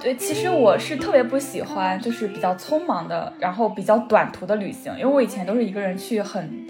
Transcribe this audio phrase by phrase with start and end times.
[0.00, 6.66] 对，其实我是特别不喜欢，就是比较匆忙的，然后比较短途的旅行，因为我以前都是一个人去，很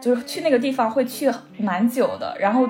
[0.00, 2.68] 就是去那个地方会去蛮久的，然后，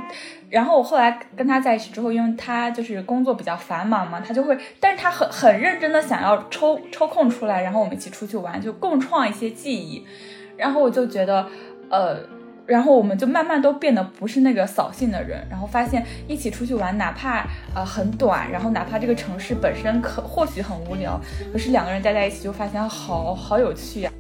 [0.51, 10.05] 然后我后来跟他在一起之后，因为他就是工作比较繁忙嘛，他就会，但是他很很认真的想要抽抽空出来，然后我们一起出去玩，就共创一些记忆，
[10.57, 11.47] 然后我就觉得，
[11.89, 12.40] 呃。
[12.71, 17.45] 然后我们就慢慢都变得不是那个扫兴的人，然后发现一起出去玩，哪怕
[17.75, 21.21] 呃很短，然后哪怕这个城市本身可或许很无聊，
[21.53, 24.13] 可是两个人待在一起就发现好好有趣呀。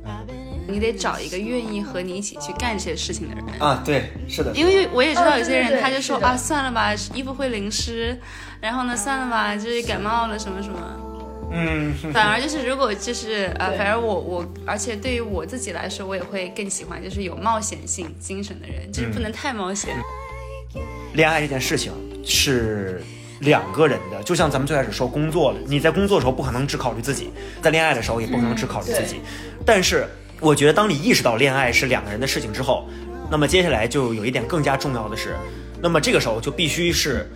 [0.67, 4.53] 你得找一个愿意和你一起去干这些事情的人啊，对，是的。
[4.53, 8.17] 因为我也知道有些人他就说啊，算了吧，衣服会淋湿，
[8.61, 10.79] 然后呢，算了吧，就是感冒了什么什么。
[11.53, 19.97] 嗯，反而就是如果就是呃，反正我我，而且对于我自己来说，我也会更喜欢就是有冒险性精神的人，就是不能太冒险。
[21.15, 21.93] 恋爱这件事情
[22.25, 23.03] 是
[23.41, 29.17] 两个人的，就像咱们最开始说工作了，你在工作的时候不可能只考虑自己，在恋爱的时候也不可能只考虑自己。
[29.67, 30.07] 但是
[30.39, 32.89] 我觉得，当你意识到恋爱是两个人的事情之后，
[33.29, 35.35] 那么接下来就有一点更加重要的是，
[35.83, 37.29] 那么这个时候就必须是。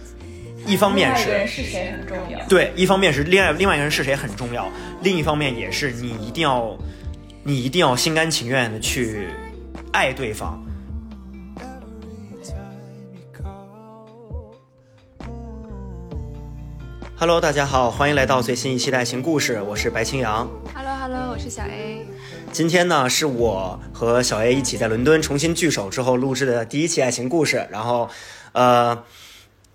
[0.67, 4.67] 一方面是是谁很重要，对，一方面是另外另外一个人是谁很重要，
[5.03, 6.77] 另一方面也是你一定要，
[7.43, 9.29] 你一定要心甘情愿的去
[9.93, 10.65] 爱对方。
[17.17, 20.51] Hello，大家好，欢迎来到最新一期的爱情故事，我是白青阳。
[20.75, 22.07] Hello Hello，我是小 A。
[22.53, 28.09] 今天呢，是我和小 A 一起在伦敦重新聚首之后录制的第一期爱情故事，然后，
[28.53, 29.05] 呃。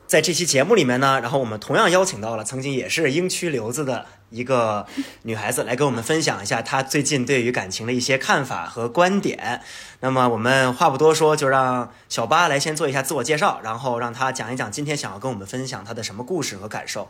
[0.09, 4.87] 在这期节目里面呢，然后我们同样邀请到了曾经也是英区留子的一个
[5.21, 9.61] 女孩子来跟我们分享一下她最近对于感情的一些看法和观点。
[9.99, 17.09] 那么我们话不多说，就让小八来先做一下自我介绍，然后让她讲一讲今天想要跟我们分享她的什么故事和感受。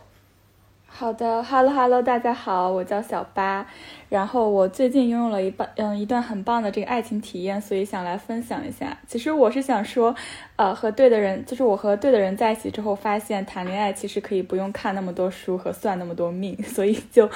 [1.00, 3.66] 好的，Hello Hello，大家好，我叫小八。
[4.10, 8.94] 然后我最近拥有了一半嗯一段很棒的这个爱情体验，所以想来分享一下。
[9.06, 10.14] 其实我是想说，
[10.56, 17.26] 呃，和对的人，就是我和对的人在一起之后，发现谈恋爱其实可以不用看那么多书和算那么多命， 所以就，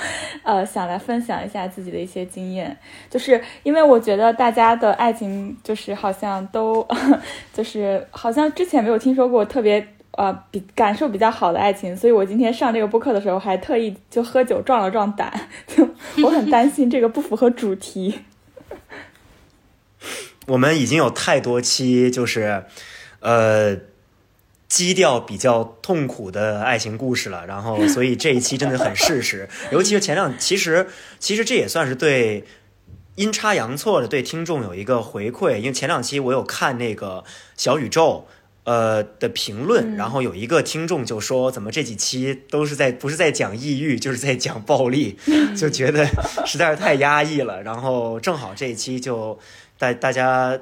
[0.43, 2.77] 呃，想来分享一下自己的一些经验。
[3.09, 6.87] 就是因为我觉得大家的爱情就是好像都，
[7.55, 9.89] 就是好像之前没有听说过特别。
[10.17, 15.89] 呃，比感受比较好的爱情，所以我今天上这个播客的时候还特意就喝酒壮了壮胆，就
[16.23, 18.21] 我很担心这个不符合主题。
[20.47, 22.65] 我们已经有太多期就是，
[23.19, 23.77] 呃，
[24.69, 30.87] 基调比较痛苦的爱情故事了，然后所以这一期真的很适时， 尤其是前两，其实
[31.19, 32.45] 其实这也算是对
[33.17, 37.25] 阴差阳错的对听众有一个回馈，因为前两期我有看那个
[37.57, 38.29] 小宇宙。
[38.65, 45.19] 呃的评论，然后有一个听众就说：“怎么这几期都是在不是在讲抑郁，就是在讲暴力，
[45.57, 46.07] 就觉得
[46.47, 49.39] 实在是太压抑了。”然后正好这一期就
[49.79, 50.59] 带大家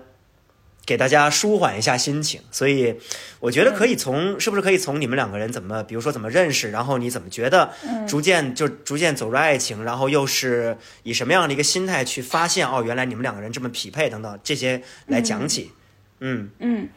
[0.84, 2.96] 给大家舒缓一下心情，所以
[3.38, 7.70] 我觉得可以从是不是可以从你们两个人怎么，比如说怎么认识，然后你怎么觉得
[8.08, 15.70] 逐渐就逐渐走入爱情，然后又是以什么样的一个心态去发现哦，原来你们两个人这么匹配等等这些来讲起，
[16.18, 16.88] 嗯嗯。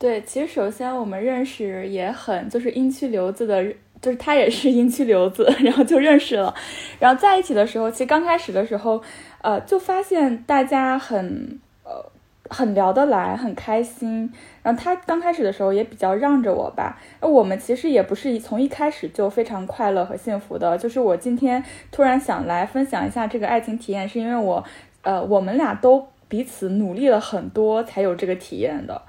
[0.00, 3.62] 对，其实首先我们认识也很就是阴区留子的，
[4.00, 6.54] 就是他也是阴区留子， 然后就认识了，
[6.98, 9.02] 然后在一起的时候，其实刚开始的时候，
[9.42, 12.02] 呃，就发现大家很呃
[12.48, 14.32] 很聊得来，很开心。
[14.62, 20.78] 然后他刚开始的时候也比较让着我吧，那我们其实也不是从一开始就非常快乐和幸福的。
[20.78, 21.62] 就是我今天
[21.92, 24.64] 突然想来分享一下这个爱情体验，是因为我
[25.02, 29.02] 呃我们俩都彼此努力了很多才有这个体验的。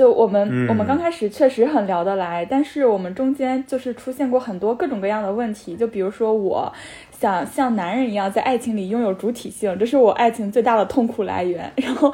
[0.00, 5.76] 就我们，我们刚开始确实很聊得来，但是我们中间就是出现过很多各种各样的问题。
[5.76, 6.72] 就比如说，我
[7.10, 11.70] 想像男人一样在爱情里拥有主体性，这是我爱情最大的痛苦来源。
[11.76, 12.10] 然后，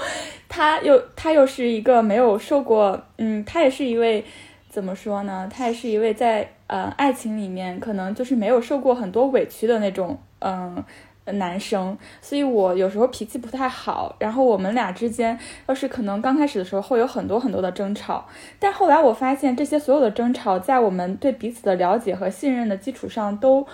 [0.49, 4.25] 他又他又是一个没有受过，嗯，他也是一位
[4.69, 5.49] 怎么说呢？
[5.49, 10.83] 他也是一位在呃爱情里面可能就是没有受过很多委屈的那种，嗯。
[11.33, 18.25] 男生，所以我有时候脾气不太好，然后我们俩之间要是可能刚开始的时候会有很多很多的争吵，
[18.59, 23.67] 但后来我发现这些所有的争吵在我们对彼此的了解和信任的基础上都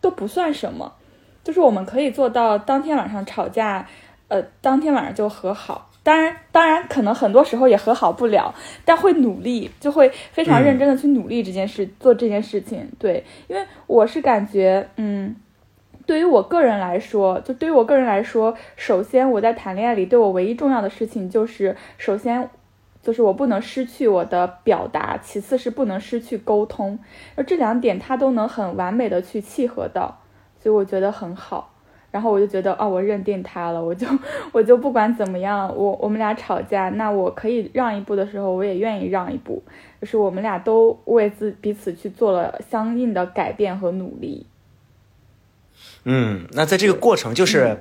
[0.00, 0.92] 都不算什么，
[1.42, 3.86] 就是我们可以做到当天晚上吵架，
[4.28, 5.90] 呃，当天晚上就和好。
[6.02, 8.54] 当然，当然可能很多时候也和好不了，
[8.86, 12.88] 但会努力，就会非常认真的去努力这件事，做这件事情。
[12.98, 15.36] 对，因为我是感觉，嗯。
[16.10, 22.50] 对于我个人来说，就对于我个人来说，首先我在谈恋爱里对我唯一重要的事情就是，首先
[23.00, 26.98] 就是我不能失去我的表达，其次是不能失去沟通，
[27.36, 30.18] 而这两点他都能很完美的去契合到，
[30.58, 31.72] 所以我觉得很好。
[32.10, 34.04] 然后我就觉得，哦，我认定他了，我就
[34.50, 39.62] 我就不管怎么样，我我们俩吵架，那我可以让一步的时候，我也愿意让一步，
[40.00, 44.44] 就是我们俩都为自彼此去做了相应的改变和努力。
[46.04, 47.80] 嗯，那在这个过程，就是，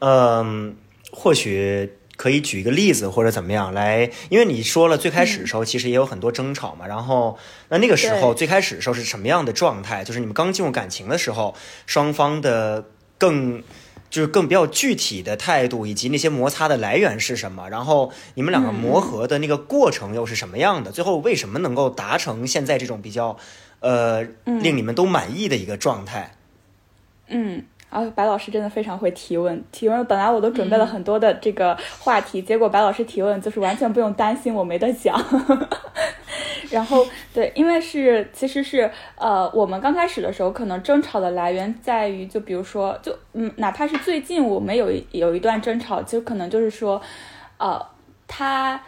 [0.00, 0.76] 嗯，
[1.12, 1.94] 或许。
[2.14, 7.36] 可以举一个例子或者怎么样来，因为你说了最开始的时候其实也有很多争吵嘛，然后
[7.68, 10.04] 那那个时候最开始的时候是什么样的状态？
[10.04, 12.84] 就是你们刚进入感情的时候，双方的
[13.18, 13.64] 更
[14.08, 17.68] 就是更比较具体的态度以及那些摩擦的来源是什么？
[17.68, 20.92] 然后你们两个磨合的那个过程又是什么样的？
[20.92, 23.36] 最后为什么能够达成现在这种比较
[23.80, 26.36] 呃令你们都满意的一个状态？
[27.32, 27.62] 嗯。
[27.90, 29.62] 啊，白老师真的非常会提问。
[29.70, 35.22] 提问本来我都准备了很多的这个话题，结果白老师提问就是完全不用担心我没得讲。
[36.72, 46.98] 然后对，因为是其实是呃，我们刚开始的时候可能争吵的来源在于，就比如说，就嗯，哪怕是最近我们有有一段争吵，就可能就是说，
[47.58, 47.78] 呃，
[48.26, 48.80] 他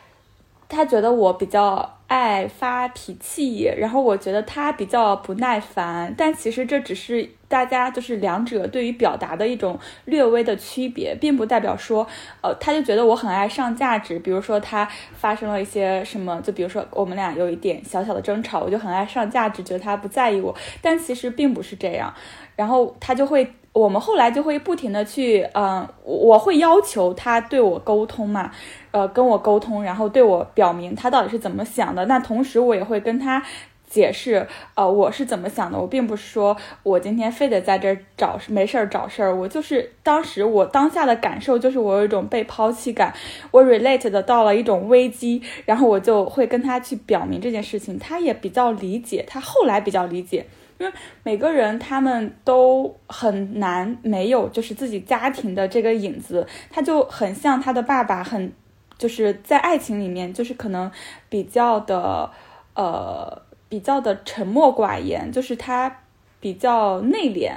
[0.75, 1.91] 他觉得我比较。
[2.07, 12.07] 爱发脾气，然后我觉得他比较不耐烦，但其实这只是大家就是两者对于表达的一种略微的区别，并不代表说，
[12.43, 14.19] 呃，他就觉得我很爱上价值。
[14.21, 22.13] 比如说他发生了一些什么，就比如说我们俩有一点小小的争吵，我就很爱上价值，觉得他不在意我，但其实并不是这样。
[22.55, 23.51] 然后他就会。
[23.75, 28.53] 我们后来就会不停的去，嗯，我会要求他对我沟通嘛，
[28.93, 32.07] 呃，跟我沟通，然后对我表明他到底是怎么想的。
[32.07, 33.43] 那同时我也会跟他
[33.89, 35.77] 解释，呃，我是怎么想的。
[35.77, 43.13] 我并不是说我今天非得在这儿找没事儿找事儿，我就是当时我当下的感受就是我有一种被抛弃感，
[43.51, 50.47] 我 relate 的到了一种危机，然后我就会跟他去表明这件事情，他也比较理解，他后来比较理解。
[50.79, 50.93] 因 为
[51.23, 58.53] 每个人他们都很难没有就是自己家庭的这个影子，他就很像他的爸爸，很
[58.99, 60.91] 就是在爱情里面就是可能
[61.29, 62.31] 比较的
[62.75, 66.01] 呃比较的沉默寡言，就是他
[66.41, 67.53] 比较内敛，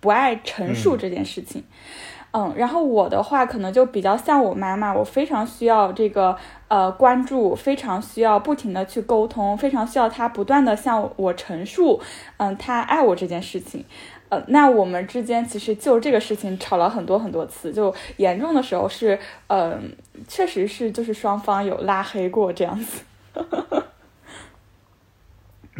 [0.00, 1.62] 不爱陈述这件事情。
[1.62, 2.17] 嗯，
[2.56, 6.36] 然后我的话可能就比较像我妈妈，我非常需要这个
[6.68, 12.00] 呃关注，非常需要不停的去沟通，非常需要她不断的向我陈述，
[12.36, 13.84] 嗯，她爱我这件事情。
[14.28, 19.90] 呃，那我们之间其实就这个事情吵了很多很多次，就严重的时候是，嗯，
[20.26, 23.02] 确实是就是双方有拉黑过这样子。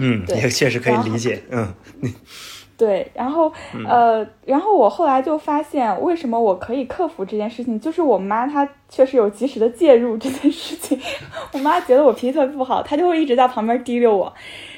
[0.01, 1.75] 嗯，也确实可以理解，嗯。
[2.79, 3.53] 对，然后
[3.89, 10.97] 呃，然后我后来就发现，为什么我可以克服这件事情，就是我妈她确实有及时的介入这件事情。
[11.53, 14.33] 我妈觉得我脾气特别不好，她就会一直在旁边提溜我，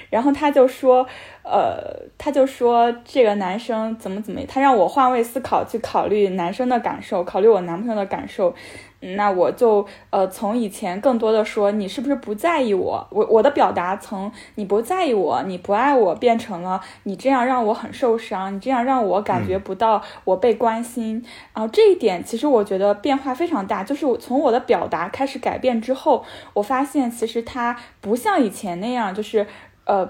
[0.08, 1.06] 然后她就说，
[1.42, 8.54] 呃，她就说这个男生怎么怎么，她让我换位思考，去考虑男生的感受，考虑我男朋友的感受。
[9.02, 21.24] 那我就呃从以前更多的说你是不是不在意我，我我的表达从你不在意我，你不爱我变成了你这样让我很受伤，你这样让我感觉不到我被关心。
[21.54, 26.22] 然后这一点其实我觉得变化非常大，就是我从我的表达开始改变之后，
[26.52, 29.46] 我发现其实他不像以前那样，就是
[29.86, 30.06] 呃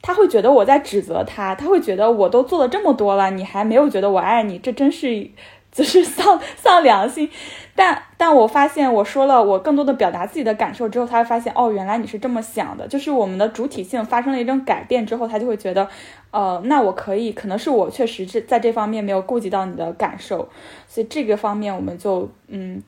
[0.00, 5.28] 他会觉得我在指责他，他会觉得我都做了这么多了，你还没有觉得我爱你，这真是。
[5.76, 7.28] 就是丧 丧良心，
[7.74, 12.88] 但但我发现我说了我更多的表达自己的感受之后，他会发现哦，原来你是这么想的。
[12.88, 15.86] 就是我们的主体性发生了一种改变之后，他就会觉得，
[16.30, 20.48] 呃，那我可以，可能是我确实是在这方面没有顾及到你的感受，
[20.88, 22.82] 所以这个方面我们就嗯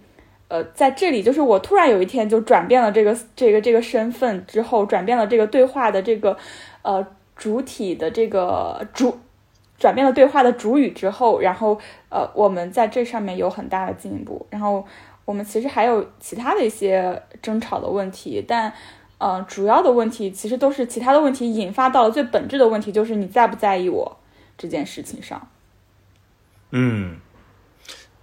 [0.48, 6.34] 呃在这里，就是我突然有一天就转变了这个这个这个身份之后，转变了这个对话的这个
[6.80, 9.18] 呃主体的这个主。
[9.78, 14.44] 转变了对话的主语之后，然后呃，我们在这上面有很大的进步。
[14.50, 14.84] 然后
[15.24, 18.72] 我们其实还有其他的一些争吵的问题，但
[19.18, 24.18] 呃，主要的问题其实都是其他的问题引发到了最本质的问题，就是你在不在意我
[24.56, 25.48] 这件事情上。
[26.70, 27.18] 嗯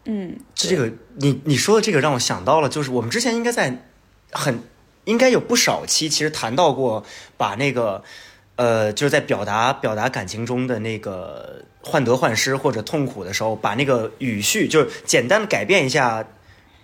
[0.03, 3.83] 嗯，这个你你说的这个让我想到了，就是我们之前应该在
[4.31, 4.59] 很
[5.05, 7.05] 应该有不少期其实谈到过，
[7.37, 8.03] 把那个。
[8.55, 16.25] 呃，就是在表达表达感情中的那个患得患失或者痛苦的时候，把那个语序就是简单的改变一下，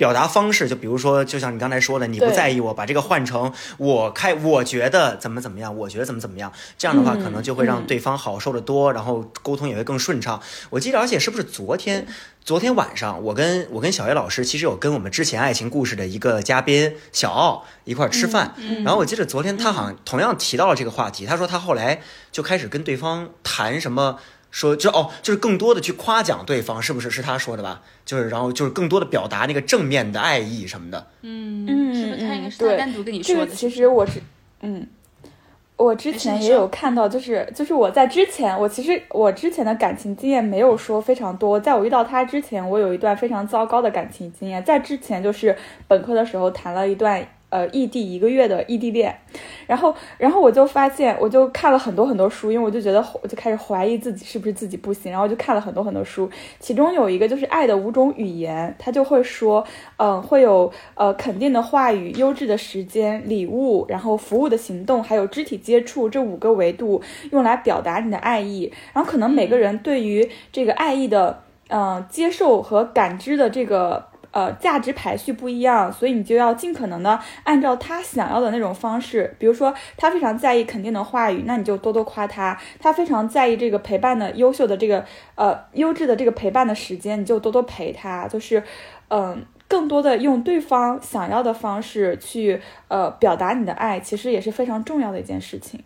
[0.02, 10.42] 表达方式，就比如说，就像你刚才说的，你不在意我，把这个换成我开，我觉得怎么怎么样，我觉得怎么怎么样，这样的话嗯可能就会让嗯对方好受的多，然后沟通也会更顺畅。
[10.72, 12.08] 我记得，而且是不是昨天？
[12.44, 24.18] 昨天晚上，我跟我跟小叶老师其实有跟我们之前爱情故事的一个嘉宾小奥一块儿吃饭，嗯然后我记得昨天他好像同样提到了这个话题，他说他后来就开始跟对方谈什么。
[24.52, 27.10] 说就哦，就是更多的去夸奖对方，是不是？
[27.10, 27.82] 是他说的吧？
[28.06, 31.08] 就是然后就是更多的表达那个正面的爱意什么的。
[31.22, 33.56] 嗯嗯是不是他应该是单独跟你这个说的？
[33.56, 34.22] 其实我是，
[34.62, 34.86] 嗯，
[35.78, 47.28] 我之前也有看到，就是就是我在之前，我其实我之前的感情经验没有说非常多，在我遇到他之前，我有一段非常糟糕的感情经验，在之前就是本科的时候谈了一段。
[47.52, 49.14] 呃，异地一个月的异地恋，
[49.68, 56.30] 然后，然后我就发现，我就看了很多很多书，因为我就觉得，我就开始怀疑自己是不是自己不行，然后就看了很多很多书，
[56.62, 59.66] 其中有一个就是《爱的五种语言》，他就会说，
[59.98, 68.72] 嗯，会有呃肯定的话语、优质的时间、礼物，然后服务的行动，还有肢体接触这五个维度，用来表达你的爱意。
[68.94, 74.11] 然后可能每个人对于这个爱意的嗯、接受和感知的这个。
[74.32, 79.36] 呃，价值排序不一样，所以你就要尽可能的按照他想要的那种方式。
[79.38, 88.28] 比如说，他非常在意肯定的话语，那你就多多夸他；他非常在意这个陪伴的优秀的这个呃优质的这个陪伴的时间，你就多多陪他。
[88.28, 88.64] 就是，
[89.10, 95.84] 嗯、更多的用对方想要的方式去呃表达你的爱，其实也是非常重要的一件事情。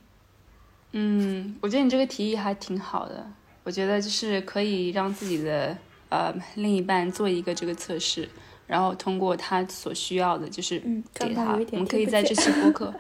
[0.92, 3.26] 嗯，我觉得你这个提议还挺好的。
[3.64, 5.76] 我觉得就是可以让自己的
[6.16, 8.30] 呃另一半做一个这个测试，
[8.68, 11.60] 然后通过他所需要的，就是嗯给他。
[11.72, 12.94] 我们可以在这期 播客，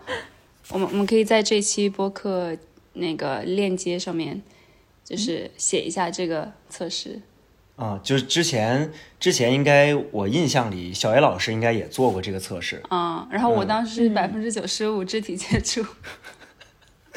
[0.70, 2.56] 我们我们可以在这期播客
[2.94, 4.42] 那个链接上面，
[5.04, 7.22] 就是写一下这个测试。
[7.78, 12.82] 啊、就是之前之前应该我印象里，小 A 老师应该也做过这个测试。
[12.90, 15.86] 嗯，然后我嗯当时百分之九十五肢体接触，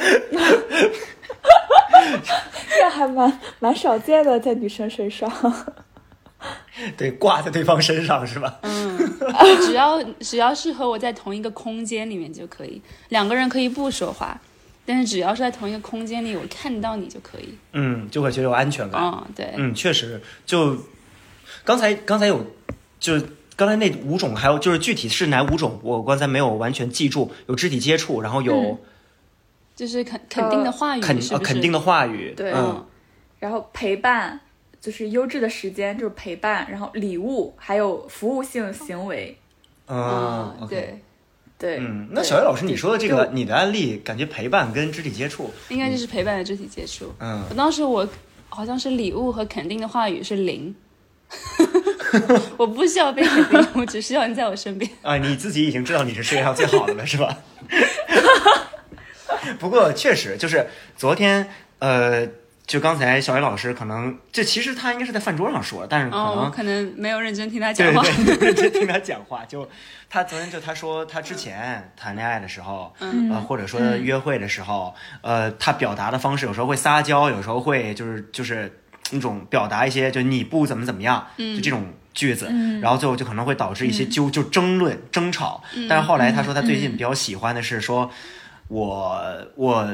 [2.77, 5.31] 这还蛮蛮少见的，在女生身上。
[6.97, 8.59] 对，挂在对方身上是吧？
[8.63, 8.97] 嗯，
[9.67, 14.41] 只要只要是和我在同一个空间里面就可以，两个人可以不说话，
[14.87, 17.55] 但是只要是在同一个空间里，我看到你就可以。
[17.73, 19.03] 嗯，就会觉得有安全感。
[19.03, 20.77] 嗯，对，嗯，确实，就
[21.65, 22.47] 刚才刚才有，
[23.01, 23.21] 就
[23.57, 27.33] 刚才那五种，还有就是具体是哪五种，我刚才没有完全记住。
[27.49, 28.79] 有肢体接触，然后有嗯
[29.75, 31.35] 就是肯肯定的话语，肯是不是？
[31.35, 32.85] 呃肯定的话语，对嗯
[33.41, 34.41] 然后陪伴
[34.81, 39.37] 就是优质的时间，就是陪伴，然后礼物，还有服务性行为。
[39.87, 41.01] 嗯啊，，OK
[41.59, 47.13] 对，对，嗯，那小叶老师，你说的这个你的案例，感觉陪伴跟肢体接触，应该就是陪伴的肢体接触。
[47.21, 48.07] 嗯我当时我
[48.51, 50.75] 好像是礼物和肯定的话语是零，
[52.59, 54.91] 我不需要被肯定，我只需要你在我身边。
[55.03, 57.37] 啊，你自己已经知道你是世界上最好的了，是吧？
[59.59, 60.67] 不过确实就是
[60.97, 62.27] 昨天，呃，
[62.69, 68.03] 就刚才小伟老师可能，这其实他应该是在饭桌上说，但是可哦，能、我可能没有认真听他讲话。
[68.03, 69.43] 对对，就听他讲话。
[69.47, 69.67] 就
[70.11, 78.71] 他昨天就他说他之前谈恋爱的时候，嗯呃，或者说约会的时候，呃，他表达的方式有时候会撒娇，有时候会就是就是
[79.13, 85.63] 那种表达一些就你不怎么怎么样，就这种句子，嗯然后最后就可能会导致一些纠就争论争吵。
[85.89, 88.11] 但是后来他说他最近比较喜欢的是说，
[88.69, 89.19] 我
[89.57, 89.89] 我。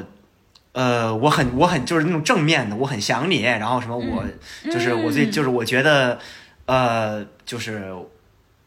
[0.75, 4.25] 呃，我很我很就是那种正面的，我很想你，然后什么我、
[4.65, 6.19] 就是我最就是我觉得，
[6.67, 7.95] 呃，就是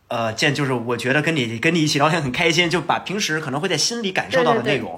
[0.08, 4.98] 呃，见就是我觉得跟你跟你一起聊天很开心，就把平时可能会在心里感受到的内容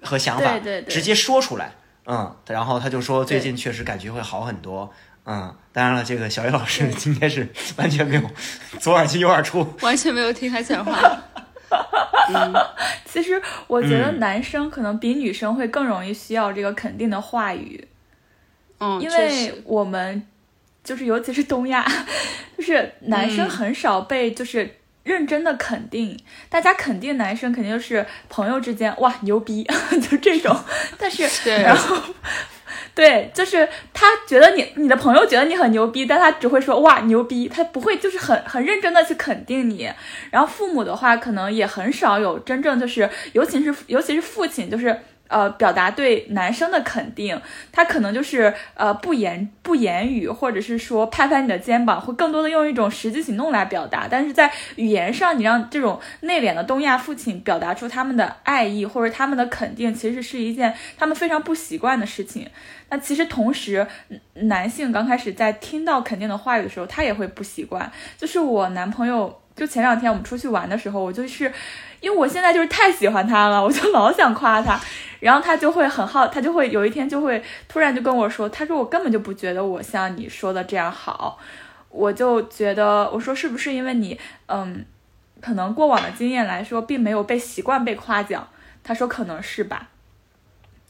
[0.00, 1.72] 和想法直接说出来，
[2.06, 4.92] 嗯，然后他就说最近确实感觉会好很多，
[5.26, 8.22] 嗯，当然了，这个小叶老师今天是完全没有
[8.78, 11.00] 左耳进右耳出， 完全没有听他讲话。
[13.04, 14.18] 其实我觉得嗯。
[14.18, 17.86] 男生可能比女生会更容易需要这个肯定的话语，
[18.80, 20.26] 嗯，因为我们
[20.82, 21.84] 就是尤其是东亚，
[22.56, 23.50] 就是男生嗯。
[23.50, 29.64] 很少被就是认真的肯定，大家肯定男生肯定就是朋友之间哇牛逼，
[30.10, 30.56] 就这种，
[30.98, 31.28] 但是
[31.62, 31.96] 然后。
[32.94, 39.90] 对，就是他觉得你你的朋友觉得你很牛逼，但他只会说哇牛逼，他不会就是很很认真的去肯定你。
[40.30, 47.40] 然后父母的话，可能也很少有真正就是，尤其是尤其是父亲，就是呃表达对男生的肯定，
[47.72, 54.06] 他可能就是呃不言不言语，或者是说拍拍你的肩膀，会更多的用一种实际行动来表达。
[54.10, 62.48] 但是在语言上，你让这种内敛的东亚父亲表达出他们的爱意或者他们的肯定，其实是一件他们非常不习惯的事情。
[62.90, 63.86] 那其实同时，
[64.34, 67.90] 男性刚开始在听到肯定的话语的时候，他也会不习惯。
[68.18, 71.52] 就是我男朋友就前两天我们出去玩的时候，我就是
[72.00, 74.80] 因为我现在就是太喜欢他了，我就老想夸他，
[75.20, 81.38] 然后他就会很好，他就会有一天就会突然就跟我说，他说我根本就不觉得我像你说的这样好，
[81.88, 84.84] 我就觉得我说是不是因为你嗯，
[85.40, 88.48] 可能过往的经验来说，并没有被习惯被夸奖，
[88.82, 89.88] 他说可能是吧。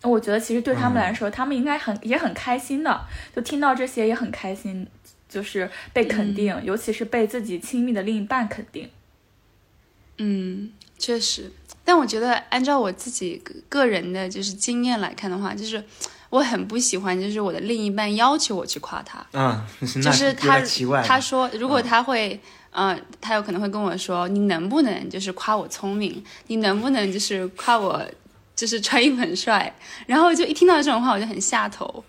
[0.02, 3.00] 我觉得其实对他们来说，他们应该很也很开心的，
[3.34, 4.86] 就听到这些也很开心，
[5.34, 8.88] 就是被肯定，尤其是被自己亲密的另一半肯定。
[10.18, 11.50] 嗯，确实，
[11.84, 15.82] 但我觉得按照我自己个个人的就是经验来看的话，就是
[16.30, 19.60] 我很不喜欢，就是我的另一半要求我去夸他， 嗯，
[20.00, 21.02] 就是他奇怪。
[21.02, 22.40] 他说如果他会。
[22.76, 26.20] 嗯，他有可能会跟我说：“你能不能就是夸我聪明？
[26.48, 28.04] 你能不能就是夸我
[28.56, 29.72] 就是穿衣服很帅？”
[30.08, 32.02] 然后就一听到这种话，我就很下头，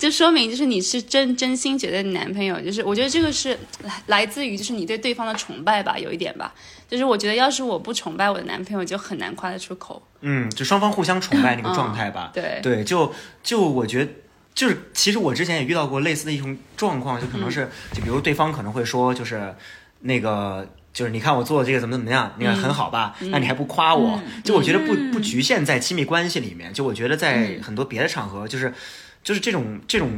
[0.00, 6.54] 就说明就是你是真真心觉得你男朋友就是，我觉得这个是来来自于就是你对对方的崇拜吧，有一点吧。
[6.88, 10.02] 就是我觉得要是我不崇拜我的男朋友，就很难夸得出口。
[10.22, 12.30] 嗯，就双方互相崇拜那个状态吧。
[12.32, 14.10] 对对，就就我觉得，
[14.54, 19.54] 就是其实我之前也遇到过类似的一种状况，就可能是，就比如对方可能会说，就是
[20.00, 20.66] 那个。
[20.92, 23.14] 就是你看我做的这个怎么怎么样，你看很好吧？
[23.30, 24.20] 那你还不夸我？
[24.42, 28.74] 就我觉得不不局限在亲密关系里面，就我觉得在很多别的场合，就是
[29.22, 30.10] 就是这种这种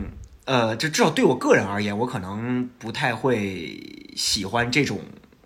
[0.44, 5.00] 呃，就至少对我个人而言，我可能不太会喜欢这种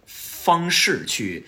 [0.07, 1.45] 方式去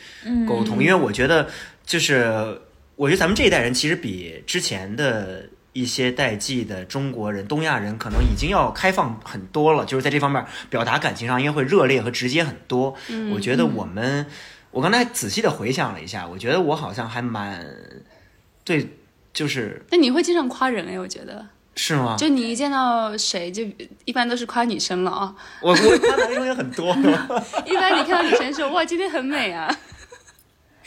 [0.46, 1.48] 沟通，因为我觉得
[1.86, 2.60] 就是
[2.96, 12.94] 我觉得咱们这一代人其实比之前的一些代际的中国人、东亚人可能已经要开放很多了，就是在这方面表达感情上应该会热烈和直接很多。
[13.32, 14.26] 我觉得我们，
[14.72, 17.64] 我刚才仔细的回想了一下，我觉得我好像还蛮
[18.64, 18.88] 对，
[19.32, 21.46] 就是那你会经常夸人哎，我觉得，
[21.80, 22.16] 是吗？
[22.18, 23.62] 就你一见到谁，就
[24.04, 25.32] 一般都是夸女生了啊。
[25.62, 26.92] 我我夸男生也很多，
[27.64, 29.72] 一般你看到女生说哇，今天很美啊，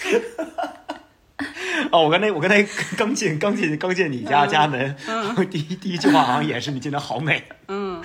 [1.92, 2.62] 哦，我刚才我刚才
[2.98, 4.94] 刚进刚进刚进你家家门，
[5.50, 7.42] 第一第一句话好像也是你今天好美。
[7.70, 8.02] 嗯，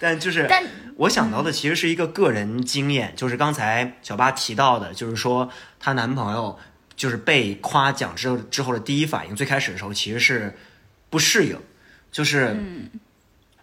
[0.00, 0.64] 但就是但
[0.96, 6.58] 我想到的其实是一个个人经验，就是刚才小八提到的，就是说她男朋友
[6.96, 10.58] 就是被夸奖之后之后的第一反应，最开始的时候其实是
[11.14, 11.56] 不适应，
[12.10, 12.56] 就是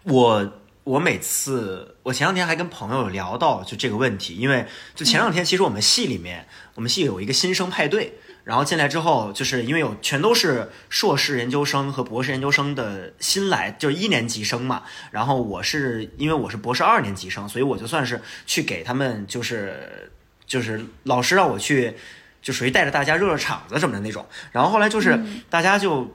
[0.04, 0.52] 我
[0.84, 8.14] 我每次我前两天还跟朋友聊到就这个问题，因为就前两天其实我们系里面我们系有一个新生派对。
[8.44, 14.84] 然后进来之后，就是因为有全都是硕士研究生和博士研究生的新来，就是一年级生嘛。
[15.10, 20.10] 然后我是因为我是博士二年级生，所以我就算是去给他们，就是
[20.46, 21.94] 就是老师让我去，
[22.40, 24.26] 就属于带着大家热热场子什么的那种。
[24.52, 26.10] 然后后来就是大家就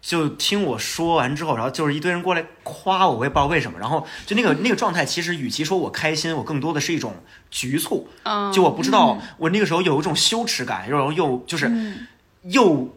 [0.00, 3.78] 就听我说完之后，然后就是一堆人过来夸我，我也不知道为什么。
[3.78, 7.14] 然后就那个 那个状态，其实与其说我开心，我更多的是一种
[7.50, 8.08] 局促。
[8.22, 12.06] 嗯，就我不知道，我那个时候有一种羞耻感，然后又就是嗯
[12.44, 12.96] 又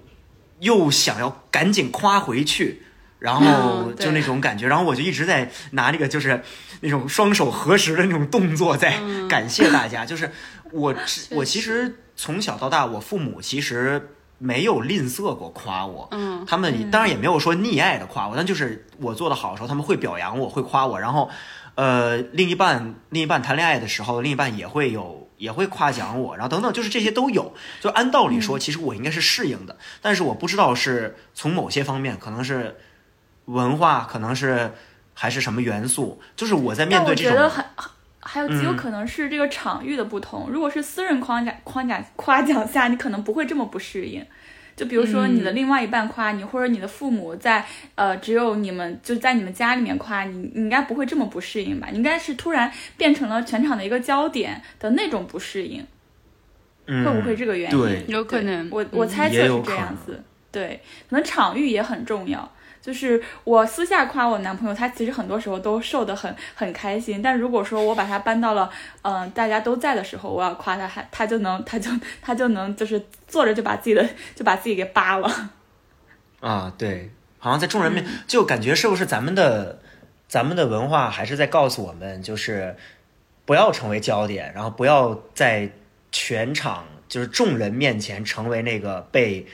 [0.59, 2.83] 又想要赶紧夸回去，
[3.19, 6.41] 然后就那种感觉，然后我就一直在拿那个就是
[6.79, 10.05] 那种双手合十的那种动作在嗯感谢大家。
[10.05, 10.31] 就是
[10.71, 10.95] 我
[11.31, 20.99] 我其实从小到大，我父母其实没有吝啬过夸我，嗯他们当然也没有说溺爱的夸我，但就是我做的好的时候，他们会表扬我，会夸我。
[20.99, 21.29] 然后，
[21.75, 27.53] 呃，另一半另一半谈恋爱的时候，另一半也会有也会夸奖我，然后等等，就是这些都有。
[27.79, 32.77] 就按道理说，其实我应该是适应的，但是我不知道是从某些方面，可能是
[33.45, 34.73] 文化，可能是
[35.13, 37.65] 还是什么元素，就是我在面对这种觉得还
[38.25, 40.49] 还有极有嗯可能是这个场域的不同。
[40.49, 44.25] 如果是私人框架框架夸奖下，你可能不会这么不适应。
[44.75, 51.89] 就比如说你的另外一半夸你，或者你的父母在呃只有你们就在你们家里面夸你，你应该不会这么不适应吧？
[51.91, 55.86] 你应该是突然变成了全场的一个焦点的那种不适应，
[56.88, 58.05] 嗯，会不会这个原因？
[58.07, 62.51] 有可能我我嗯猜测是这样子，对，可能场域也很重要。
[62.83, 67.21] 就是我私下夸我男朋友，他其实很多时候都瘦得很很开心。
[67.21, 68.69] 但如果说我把他搬到了
[69.03, 71.89] 嗯、呃大家都在的时候，我要夸他，他他就能他就
[72.21, 75.51] 他就能就是坐着就把自己的就把自己给扒了。
[76.41, 79.79] 啊，对，好像在众人面，就感觉是不是咱们的
[80.27, 82.75] 咱们的文化还是在告诉我们，就是
[83.45, 85.69] 不要成为焦点，然后不要在
[86.11, 89.47] 全场就是众人面前成为那个被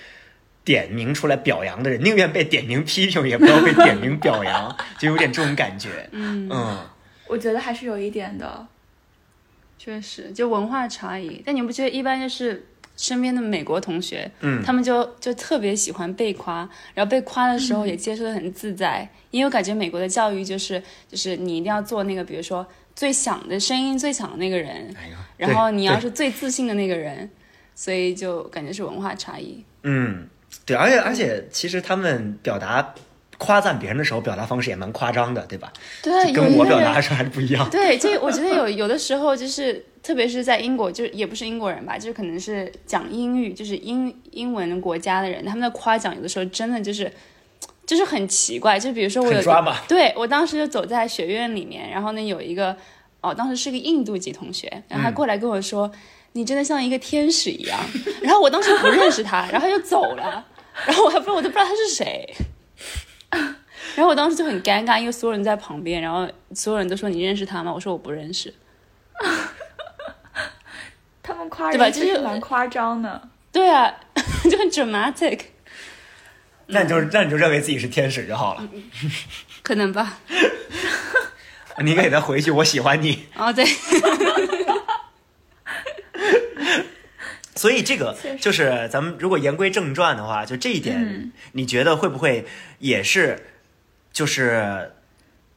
[0.70, 6.08] 点名出来表扬的人，宁愿被点名批评，也不要被点名表扬， 就有点这种感觉。
[6.12, 6.78] 嗯，嗯，
[7.28, 8.68] 我觉得还是有一点的。
[9.80, 11.42] 确实，就文化差异。
[11.44, 22.64] 但你不觉得一般就是身边的美国同学，嗯他们就就特别喜欢被夸，然后被夸的时候也接受的很自在，因为我感觉美国的教育就是就是你一定要做那个，比如说
[22.96, 24.94] 最响的声音最响的那个人，
[25.36, 27.28] 然后你要是最自信的那个人，
[27.74, 29.64] 所以就感觉是文化差异。
[29.84, 30.28] 嗯，
[30.66, 32.94] 对，而且而且其实他们表达
[33.38, 35.72] 夸赞别人的时候，表达方式也蛮夸张的，对吧？
[36.04, 37.70] 对，跟我表达的时候还是不一样。
[37.70, 47.12] 对，这我觉得有有的时候就是，特别是在英国，就是也不是英国人吧，就是可能是讲英语，就是英英文国家的人，他们的夸奖有的时候真的就是
[47.86, 48.78] 就是很奇怪。
[48.78, 49.42] 就比如说我有
[49.88, 52.76] 对我当时就走在学院里面，然后呢有一个
[53.22, 55.90] 哦，当时是个印度籍同学，然后他过来跟我说。
[56.34, 57.80] 你真的像一个天使一样，
[58.22, 60.46] 然后我当时不认识他， 然后他就走了，
[60.86, 62.36] 然后我还不，我都不知道他是谁，
[63.96, 67.74] 然后我当时就很尴尬，因为所有人在旁边，然后所有人都说你认识他吗？
[67.74, 68.54] 我说我不认识。
[71.22, 73.30] 他们夸对吧就是人确实蛮夸张的。
[73.52, 73.94] 对啊，
[74.50, 75.40] 就很 dramatic，
[76.68, 78.68] 那你就那你就认为自己是天使就好了。
[79.62, 80.20] 可能吧。
[81.84, 83.26] 你给他回去，我喜欢你。
[83.36, 83.64] 哦，对，
[87.56, 92.46] 所以这个就是咱们如果言归正传的话，就这一点，嗯你觉得会不会
[92.80, 93.48] 也是
[94.14, 94.94] 就是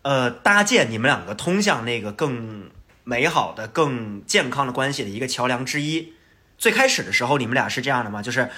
[0.03, 2.71] 呃搭建你们两个通向那个更
[3.05, 6.15] 美好的、更健康的关系的一个桥梁之一？
[6.59, 8.23] 最开始的时候，你们俩是这样的吗？
[8.23, 8.49] 就是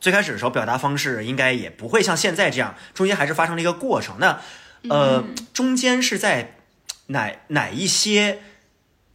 [0.00, 4.16] 最开始的时候，表达方式应该也不会像现在这样，中间还是发生了一个过程。
[4.18, 4.40] 那
[4.88, 6.56] 呃，中间是在
[7.06, 8.40] 哪哪一些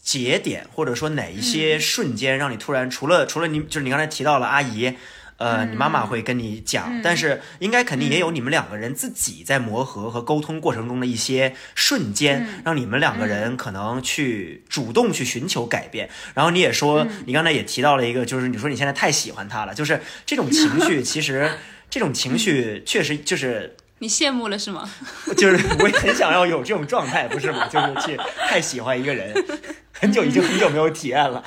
[0.07, 4.93] 节点，或者说哪一些瞬间，让你突然除了除了你就是你刚才提到了阿姨，
[5.35, 16.09] 呃，你妈妈会跟你讲，但是应该肯定也有你们两个人自己在磨合和沟通过程中的一些瞬间，让你们两个人可能去主动去寻求改变。
[16.33, 21.51] 然后你也说，你刚才也提到了一个，就是你说你现在太喜欢他了，就是这种情绪， 其实
[21.89, 24.89] 这种情绪确实就是你羡慕了是吗？
[25.37, 27.67] 就是我也很想要有这种状态，不是吗？
[27.71, 29.33] 就是去太喜欢一个人，
[29.91, 31.43] 很久已经很久没有体验了，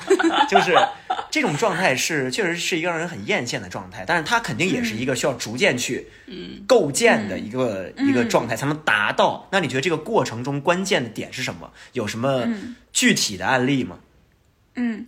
[0.49, 0.75] 就是
[1.29, 6.05] 这种状态是确实是一个让人很艳羡的状态，但是它肯定也是一个需要逐渐去
[6.67, 9.47] 构建的一个、一个状态才能达到。
[9.51, 11.71] 那你觉得这个过程中关键的点是什么？
[11.93, 12.45] 有什么
[12.91, 13.97] 具体的案例吗？
[14.75, 15.05] 嗯，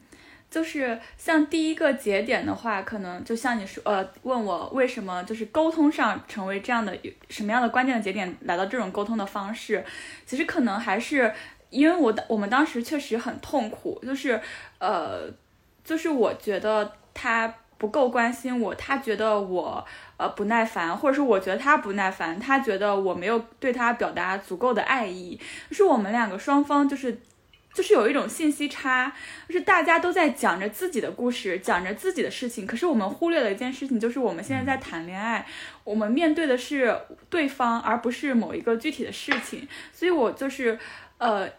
[0.54, 6.96] 就是像第一个节点的话，可能就像你说，呃，问我为什么就是沟通上成为这样的
[7.28, 9.84] 什么样的关键的节点，来到这种沟通的方式，
[10.28, 11.34] 其实可能还是
[11.72, 14.40] 因为我的我们当时确实很痛苦，就是
[14.78, 15.22] 呃，
[15.84, 19.84] 就是我觉得他不够关心我，他觉得我
[20.18, 25.36] 呃不耐烦，或者是我觉得他不耐烦，他觉得我没有对他表达足够的爱意，
[25.72, 27.20] 就是我们两个双方就是。
[27.74, 29.12] 就是有一种信息差，
[29.48, 35.44] 就是大家都在讲着自己的故事，讲着自己的事情，可是我们忽略了一件事情，就是我们现在在谈恋爱，
[35.84, 36.96] 我们面对的是
[37.32, 39.68] 对方，而不是某一个具体的事情。
[39.92, 40.78] 所以我就是，
[41.18, 41.50] 呃，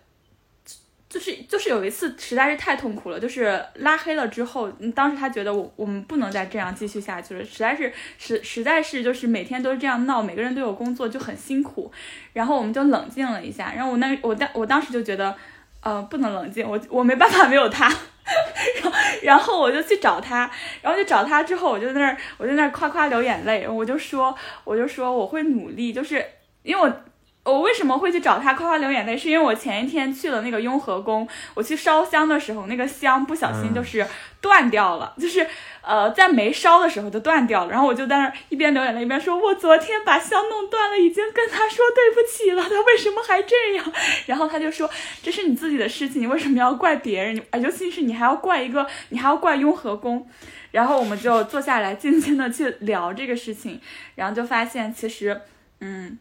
[1.09, 11.91] 就是就是有一次实在是太痛苦了，就是拉黑了之后，当时他觉得我我们不能再这样继续下去了，实在是实实在是就是每天都是这样闹，每个人都有工作就很辛苦，
[12.35, 15.37] 然后我们就冷静了一下，然后我那我当我当时就觉得。
[15.85, 17.87] 呃，不能冷静，我我没办法没有他，
[18.83, 26.25] 然后然后我就去找他，然后就找他之后，我就在那儿我就在那儿夸夸流眼泪，我就说我就说我会努力，就是
[26.63, 34.07] 因为我我为什么会去找他夸夸流眼泪，是因为我前一天去了那个雍和宫，我去烧香的时候，那个香不小心就是
[34.41, 35.47] 断掉了，就是
[35.87, 43.93] 呃在没烧的时候就断掉了，然后我就在那儿一边流眼泪一边说，我昨天把香弄断了，已经跟他说对不起了，他为什么还这样？
[44.27, 44.89] 然后他就说
[45.23, 47.41] 这是你自己的事情，你为什么要怪别人？
[47.51, 50.27] 啊，尤其是你还要怪一个，你还要怪雍和宫。
[50.71, 53.81] 然后我们就坐下来静静的去聊这个事情，
[54.17, 55.41] 然后就发现其实，
[55.79, 56.19] 嗯，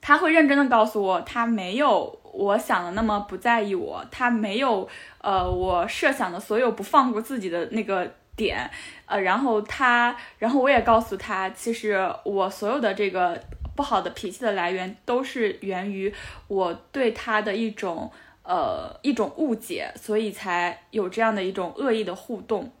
[0.00, 4.88] 他会认真的告诉我，他没有我想的那么不在意我，他没有
[5.22, 8.70] 呃我设想的所有不放过自己的那个点，
[9.04, 13.38] 呃，然后他，然后我也告诉他，其实我所有的这个
[13.76, 16.10] 不好的脾气的来源都是源于
[16.48, 18.10] 我对他的一种
[18.42, 22.72] 呃一种误解，所以才有这样的一种恶意的互动。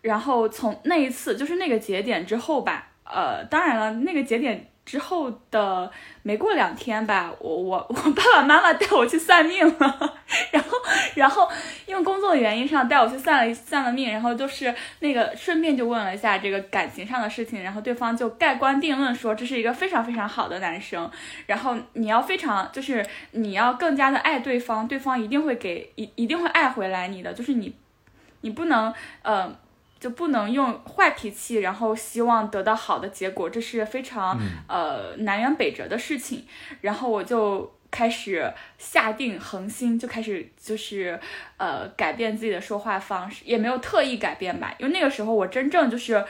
[0.00, 5.90] 然后从那一次，就是那个节点之后吧，呃，当然了，那个节点之后的
[6.22, 10.14] 没过两天吧，我我我爸爸妈妈带我去算命了，
[10.52, 10.78] 然后
[11.16, 11.48] 然后
[11.86, 21.10] 因为工作的原因上带我去算了算了命，然后就是那个顺便就问了一下这个感情上的事情，然后对方就盖棺定论说这是一个非常非常好的男生，
[21.46, 27.74] 然后你要非常就是你要更加的爱对方，对方一定会给一一定会爱回来你的，就是你
[28.42, 29.52] 你不能呃。
[29.98, 36.44] 就不能用坏脾气，然后希望得到好的结果，这是非常呃南辕北辙的事情。
[36.80, 41.18] 然后我就开始下定恒心，就开始就是
[41.56, 46.24] 呃改变自己的说话方式，也没有特意改变吧，因为那个时候我真正就是。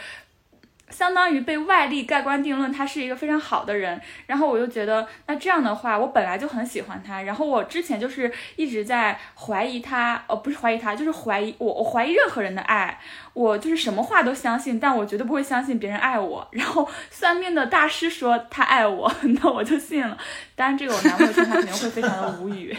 [0.89, 13.01] 相当于被外力盖棺定论，他是一个非常好的人，然后我就觉得，那这样的话，我本来就很喜欢他，然后我之前就是一直在怀疑他，呃，不是怀疑他，就是怀疑我，我怀疑任何人的爱，
[13.33, 16.47] 我就是什么话都相信，但我绝对不会相信别人爱我。
[16.53, 20.17] 然后算命的大师说他爱我， 那我就信了。
[20.55, 22.77] 当然，这个我男朋友听他肯定会非常的无语。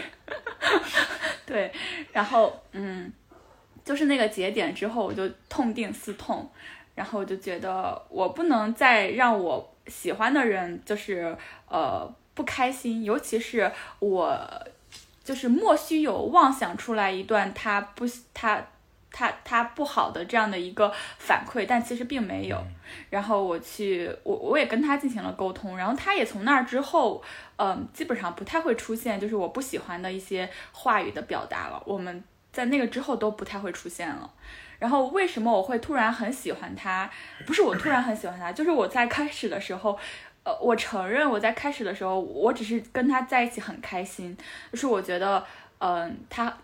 [1.44, 1.70] 对，
[2.12, 3.12] 然后嗯，
[3.84, 6.50] 就是那个节点之后，我就痛定思痛。
[6.98, 11.36] 然后我就觉得我不能再让我喜欢的人就是
[11.68, 14.36] 呃不开心，尤其是我
[15.22, 18.60] 就是莫须有妄想出来一段他不他
[19.12, 22.60] 他他不好的这样的一个反馈，但其实并没有。
[23.10, 27.22] 然后我去我我也跟他进行了沟通，然后他也从那儿之后，
[27.58, 31.80] 嗯，基本上不太会出现就是我不喜欢的一些话语的表达了。
[31.86, 34.28] 我们在那个之后都不太会出现了。
[34.78, 37.10] 然后为什么我会突然很喜欢他？
[37.44, 39.98] 不是我突然很喜欢他，就是我在开始的时候，
[40.44, 44.36] 呃，我承认我在开始的时候，我只是跟他在一起很开心，
[44.70, 45.44] 就是我觉得，
[45.80, 46.56] 嗯，他，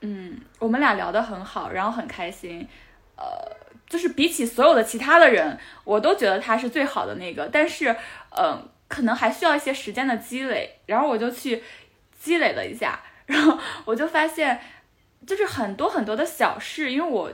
[0.00, 2.68] 嗯，我们俩聊得很好，然后很开心，
[3.16, 3.24] 呃，
[3.88, 7.96] 就是比起所有的其他的人，我都觉得他是最好的那个，但是，
[8.36, 11.62] 嗯，可能还需要一些时间的积累，然后我就去
[12.18, 14.60] 积累了一下，然后我就发现。
[15.26, 17.32] 就是很多很多的小事，因为我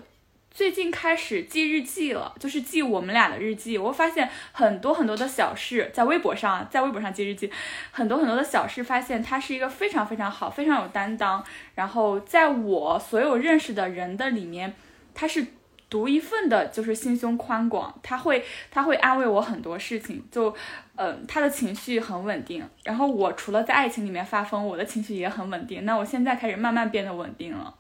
[0.51, 3.79] 最近开始记日记了，就是记我们俩的日记。
[3.79, 7.51] 我发现很多很多的小事，在微博上，在微博上记日记，
[7.93, 11.45] 很多很多的小事，发现他是一个非常非常好、非常有担当。
[11.77, 14.75] 然后在我所有认识的人的里面，
[15.15, 15.47] 他是
[15.89, 17.97] 独一份的，就是心胸宽广。
[18.03, 20.53] 他会他会安慰我很多事情，就
[20.97, 22.69] 嗯，他的情绪很稳定。
[22.83, 25.85] 然后我除了在爱情里面发疯，我的情绪也很稳定。
[25.85, 27.73] 那我现在开始慢慢变得稳定了。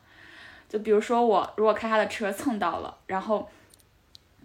[0.71, 3.51] 就比如说我如果开他的车蹭到了，然后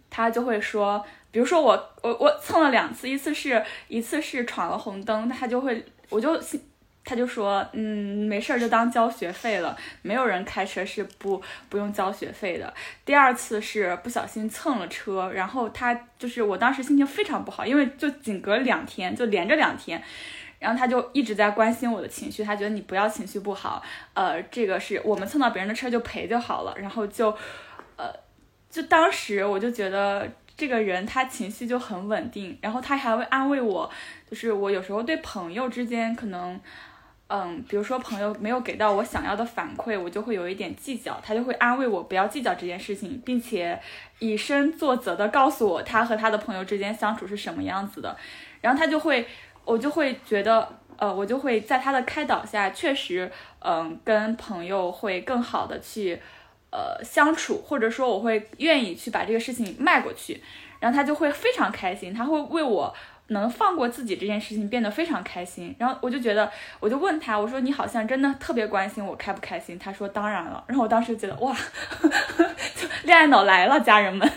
[0.10, 6.42] 他就会说，比如说我我我蹭了两次，一次是一次是闯了红灯，他就会我就
[7.04, 12.74] 他就说，嗯，没事儿就当交学费了，没有人开车是不不用交学费的。
[13.06, 20.02] 第二次是不小心蹭了车，然后他就是我当时心情非常不好，因为就仅隔两天，就连着两天。
[20.58, 26.74] 然后他就一直在关心我的情绪，他觉得你不要情绪不好，呃，这个是我们蹭到别人的车就赔就好了。
[26.78, 27.30] 然后就，
[27.98, 28.12] 呃，
[28.70, 33.90] 就当时我就觉得这个人他情绪就很稳定，然后他还会安慰我，
[34.30, 36.60] 就是我有时候对朋友之间可能，
[37.28, 43.80] 嗯，比如说朋友没有给到我想要的反馈，我就会有一点计较，他就会安慰我不要计较这件事情，并且
[44.20, 48.18] 以身作则的告诉我他和他的朋友之间相处是什么样子的，
[48.62, 49.28] 然后他就会。
[49.66, 56.22] 我就会觉得，呃，我就会在他的开导下，确实，嗯，跟朋友会更好的去，
[56.72, 60.42] 呃，相处，或者说我会愿意去把这个事情迈过去，
[60.80, 62.94] 然后他就会非常开心，他会为我
[63.30, 71.52] 能放过自己这件事情变得非常开心，然后我就觉得，我就问他，我说你好像真的特别关心我开不开心，他说当然了，然后我当时觉得哇，
[72.76, 74.32] 就恋爱脑来了，家人们，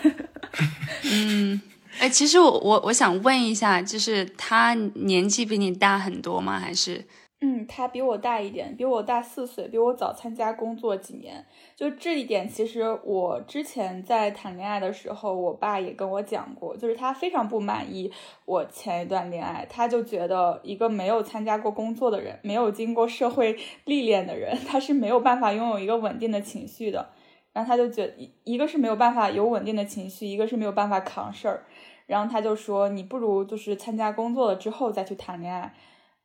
[1.04, 1.60] 嗯。
[1.98, 6.58] 哎，其实我我我想问一下，就是他年纪比你大很多吗？
[6.58, 7.04] 还是？
[7.40, 11.44] 嗯，他比我大一点，比我大四岁，比我早参加工作几年。
[11.76, 18.10] 就这一点，其实我之前在谈恋爱的时候，我爸也跟我讲过，就是他非常不满意
[18.44, 27.10] 我前一段恋爱，他就觉得一个没有参加过工作的人，没有经过社会历练的人，他是没有办法拥有一个稳定的情绪的。
[27.52, 31.64] 然后他就觉得一一个是没有办法有稳定的情绪，一个是没有办法扛事儿。
[32.08, 35.72] 然后他就说：“你不如就是参加工作了之后再去谈恋爱。”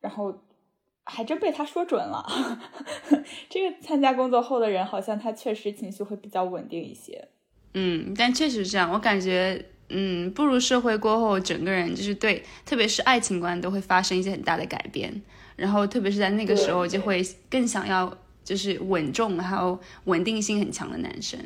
[0.00, 0.34] 然后
[1.04, 2.26] 还真被他说准了。
[3.50, 7.28] 这个参加工作后的人，好像他确实情绪会比较稳定一些。
[7.74, 8.90] 嗯，但确实是这样。
[8.90, 15.22] 我感觉，嗯，步入社会过后，整个人就是对，特别是爱情观都会发生一些很大的改变。
[15.56, 21.38] 然后，特别是在那个时候，就会更想要就是稳重还有稳定性很强的男生。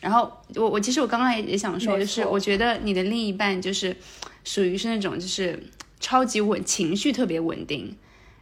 [0.00, 3.96] 然后我我其实我刚刚也也想说，就是我觉得你的另一半就是
[4.44, 5.60] 属于是那种就是
[6.00, 7.96] 超级稳，情绪特别稳定。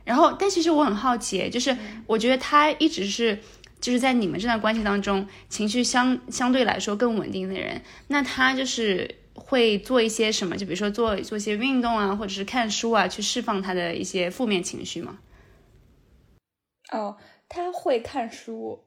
[0.04, 3.38] 然后，但其实我很好奇，就是我觉得他一直是
[3.80, 7.82] 就是在你们这段关系当中情绪相相对来说更稳定的人。
[8.06, 10.56] 那他就是会做一些什么？
[10.56, 15.18] 就比如说做做一些运动啊，或者是看书啊，去释放他的一些负面情绪吗？
[16.92, 17.16] 哦，
[17.48, 18.85] 他会看书。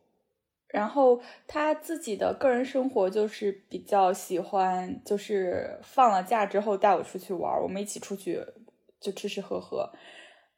[0.70, 8.40] 然后他自己的个人生活就是比较喜欢，就是放了假之后带我出去玩，我们一起出去
[9.00, 9.92] 就吃吃喝喝。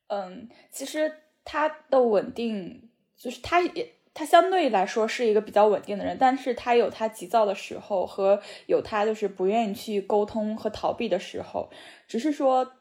[0.08, 1.10] 嗯，其实
[1.46, 11.70] 他的稳定就是他也他相对来说是一个比较稳定的人，但是他有他急躁的时候和有他就是不愿意去沟通和逃避的时候，
[12.06, 12.74] 只是说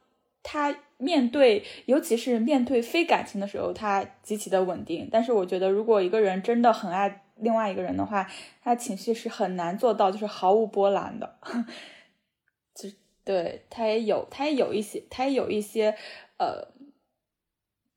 [0.43, 5.08] 他面对尤其是面对非感情的时候，他极其的稳定。
[5.10, 8.30] 但是我觉得如果一个人真的很爱另外一个人的话，
[8.62, 11.38] 他情绪是很难做到就是毫无波澜的。
[12.74, 12.88] 就
[13.24, 15.96] 对他也有他也有一些他也有一些
[16.38, 16.68] 呃。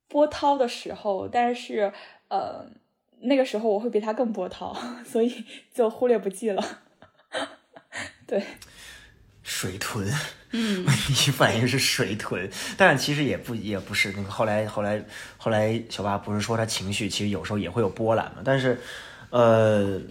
[0.10, 1.92] 波涛的时候，但是
[2.28, 2.64] 呃，
[3.22, 4.72] 那个时候我会比他更波涛，
[5.04, 6.64] 所以就忽略不计了。
[8.28, 8.44] 对，
[9.44, 10.12] 水豚，
[10.52, 14.30] 嗯， 第一反应是水豚，但是其实也不也不是那个。
[14.32, 15.04] 后来后来
[15.38, 18.42] 后来，小八不是说他情绪其实有时候也会有波澜嘛？
[18.44, 18.80] 但是
[19.30, 20.02] 呃，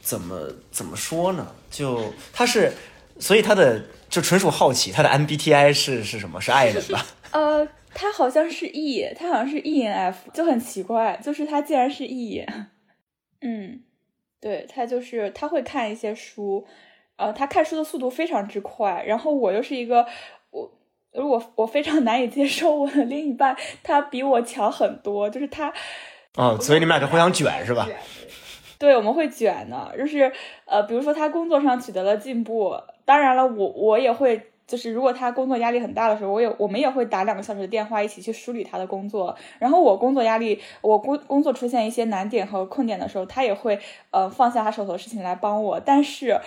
[0.00, 1.52] 怎么怎么说呢？
[1.70, 2.72] 就他是，
[3.18, 6.40] 所以他的就纯属好奇，他的 MBTI 是是什么？
[6.40, 7.06] 是爱人吧？
[7.32, 7.68] 呃。
[7.94, 12.42] 他好像是 E，他好像是 ENF，就很奇怪，就是他竟然是 E。
[13.42, 13.82] 嗯，
[14.40, 16.66] 对他就是他会看一些书，
[17.22, 19.02] 呃，他看书的速度非常之快。
[19.06, 20.06] 然后我又是一个
[20.50, 20.70] 我，
[21.12, 25.72] 如果我非常难以接受我的另一半他比我强很多，就是他。
[26.36, 27.88] 哦，所以你们俩就互相卷是吧？
[28.78, 30.32] 对，我们会卷的，就是
[30.64, 34.48] 呃，比如说他工作上取得了进步，当然了，我我也会。
[34.64, 39.36] 就是如果他工作压力很大的时候，我也我们也会打两个小时的电话，一起去梳理他的工作。
[39.58, 43.78] 然后我工作压力，我工工作出现一些难点和困点的时候，他也会
[44.12, 45.78] 呃放下他手头的事情来帮我。
[45.78, 46.40] 但是，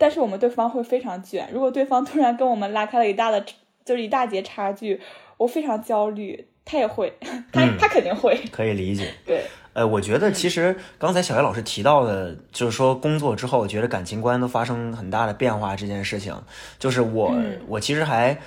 [0.00, 1.46] 但是我们对方会非常卷。
[1.52, 3.44] 如果对方突然跟我们拉开了一大的，
[3.84, 4.98] 就是一大截差距，
[5.36, 6.46] 我非常焦虑。
[6.64, 7.12] 他也会，
[7.52, 9.12] 他他肯定会， 可以理解。
[9.26, 9.42] 对。
[9.72, 16.34] 呃，我觉得其实刚才小叶老师提到的，就是说工作之后觉得感情观都发生很大的变化这件事情，
[16.78, 17.34] 就是我
[17.66, 18.38] 我其实还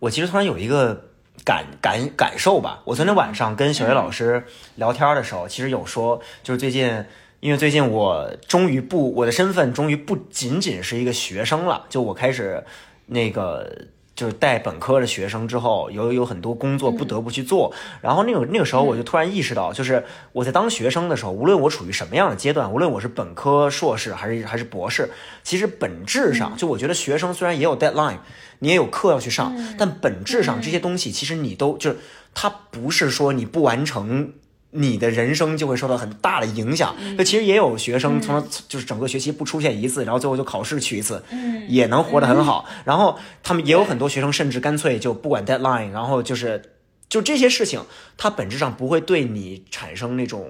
[0.00, 1.08] 我其实突然有一个
[1.44, 2.82] 感感感受吧。
[2.84, 4.44] 我昨天晚上跟小叶老师
[4.76, 7.04] 聊天的时候，其实有说，就是最近
[7.40, 12.62] 因为最近我终于不我的身份终于不仅仅是一个学生了，就我开始
[13.06, 13.86] 那个。
[14.16, 17.72] 就是带本科的学生之后，有有很多工作不得不去做，
[18.02, 25.08] 然后那个那个时候我就突然意识到，就是我在当学生的时候，无论我处于什么样的阶段，无论我是本科、硕士还是还是博士，
[25.42, 28.18] 其实本质上，就我觉得学生虽然也有 deadline，
[28.58, 31.96] 你也有课要去上，但本质上这些东西其实你都就是，
[32.34, 34.34] 它不是说你不完成。
[34.72, 36.94] 你的人生就会受到很大的影响。
[37.16, 41.22] 那其实也有学生从就是整个学期不出现一次，然后最后就考试去一次，
[41.68, 42.64] 也能活得很好。
[42.84, 46.62] 然后他们也有很多学生甚至干脆就不管 deadline，然后就是
[47.08, 47.84] 就这些事情，
[48.16, 50.48] 它本质上不会对你产生那种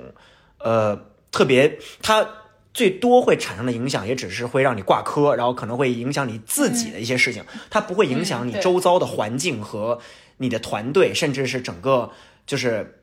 [0.58, 1.00] 呃
[1.32, 2.28] 特别，它
[2.74, 9.98] 最多会产生的影响也只是会让你挂科，然后可能会影响你自己的一些事情，它不会影响你周遭的环境和
[10.36, 12.10] 你的团队，甚至是整个
[12.46, 12.96] 就是。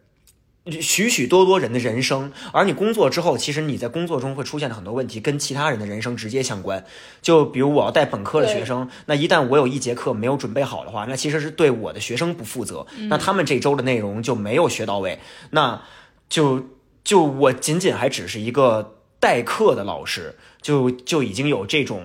[0.82, 6.86] 许许多多人的人生，而你工作之后，其实你在工作中会出现的很多问题，跟其他人的人生直接相关。
[7.21, 12.86] 就比如我要带本科的学生，那一旦我有一节课没有准备好的话，那其实是对我的学生不负责。
[13.10, 15.19] 那他们这周的内容就没有学到位，
[15.51, 15.82] 那
[16.30, 16.65] 就
[17.03, 22.03] 就我仅仅还只是一个代课的老师，就就已经有这种，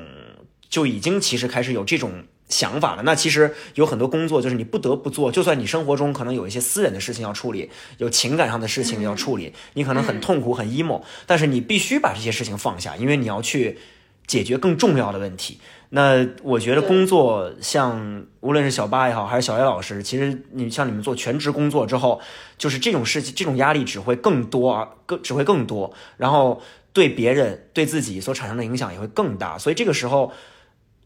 [0.68, 2.24] 就已经其实开始有这种。
[2.52, 13.78] 想法了，那其实有很多工作就是你不得不做，就算你生活中可能有一些私人的事情要处理，有情感上的事情要处理，你可能很痛苦很 emo，但是你必须把这些事情放下，因为你要去
[14.26, 15.58] 解决更重要的问题。
[15.88, 22.20] 那我觉得工作像无论是小八也好，还是小叶老师，其实你像你们做全职工作之后，
[22.58, 26.60] 就是这种事情，这种压力只会更多啊，更只会更多，然后
[26.92, 29.56] 对别人对自己所产生的影响也会更大。
[29.56, 30.30] 所以这个时候，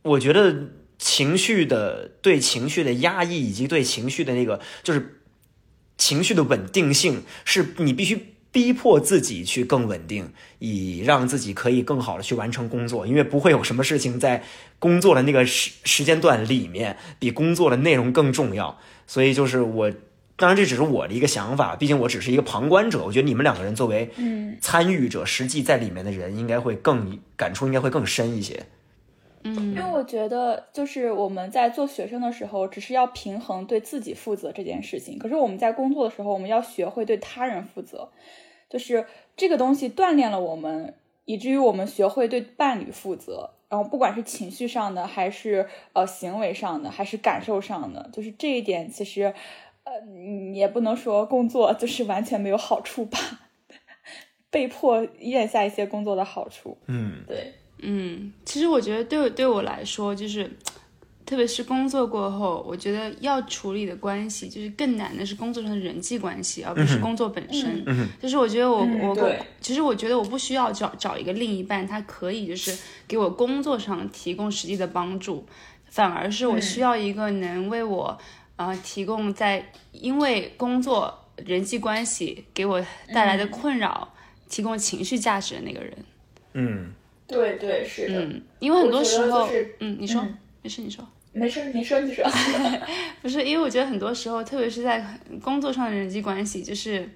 [0.02, 0.56] 我觉得。
[0.98, 5.20] 情绪的对情绪的压抑，以及对情绪的那个，就是
[5.96, 13.06] 情绪的稳定性，是你必须逼迫自己去更稳定，以让自己可以更好的去完成工作。
[13.06, 14.42] 因为不会有什么事情在
[14.78, 18.78] 工作的那个时时间段里面比工作的内容更重要。
[19.06, 19.92] 所以就是我，
[20.36, 23.04] 当然这只是我的一个想法，毕竟我只是一个旁观者。
[23.04, 24.10] 我觉得你们两个人作为
[24.60, 28.64] 参与者，实际在里面的人，应该会更感触，应该会更深一些。
[29.54, 35.18] 因为我觉得，就是我们在做学生的时候，只是要平衡对自己负责这件事情。
[35.18, 38.10] 可是我们在工作的时候，我们要学会对他人负责，
[38.68, 39.06] 就是
[39.36, 43.50] 这个东西锻炼了我们，以至于我们学会对伴侣负责。
[43.68, 49.34] 然后不管是情绪上的，还是呃行为上的，还是感受上的，就是这一点，其实
[49.82, 49.92] 呃
[50.54, 53.18] 也不能说工作就是完全没有好处吧。
[54.50, 56.78] 被迫咽下一些工作的好处。
[56.86, 60.50] 嗯，对，嗯，其实我觉得对我对我来说，就是
[61.24, 67.82] 特别是工作过后，我觉得要处理的关系，就是更难的是工作上的人际关系，而不是工作本身。
[67.86, 75.46] 嗯就是我觉得我、我其实我觉得我不需要找找一个另一半，他可以就是给我工作上提供实际的帮助，
[75.90, 78.18] 反而是我需要一个能为我
[78.56, 84.12] 呃提供在因为工作人际关系给我带来的困扰。
[84.48, 85.92] 提供情绪价值的那个人，
[86.52, 86.92] 嗯，
[87.26, 88.20] 对对是的。
[88.20, 89.48] 嗯，因为很多时候，
[89.80, 92.24] 嗯，你说，嗯没事，你说，没事，你说 你说。
[93.22, 95.04] 不是，因为我觉得很多时候，特别是在
[95.42, 97.08] 工作上的人际关系，就是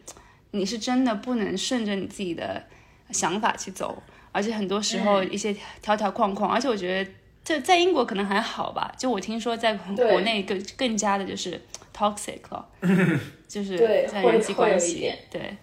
[0.53, 2.63] 你是真的不能顺着你自己的
[3.11, 4.03] 想法去走，
[4.33, 7.11] 而且很多时候一些条条框框，而且我觉得
[7.45, 11.61] 这在英国可能还好吧，就我听说在国内更更加的就是
[11.97, 12.69] toxic 了，
[13.49, 15.57] 就是对在人际关系点，对，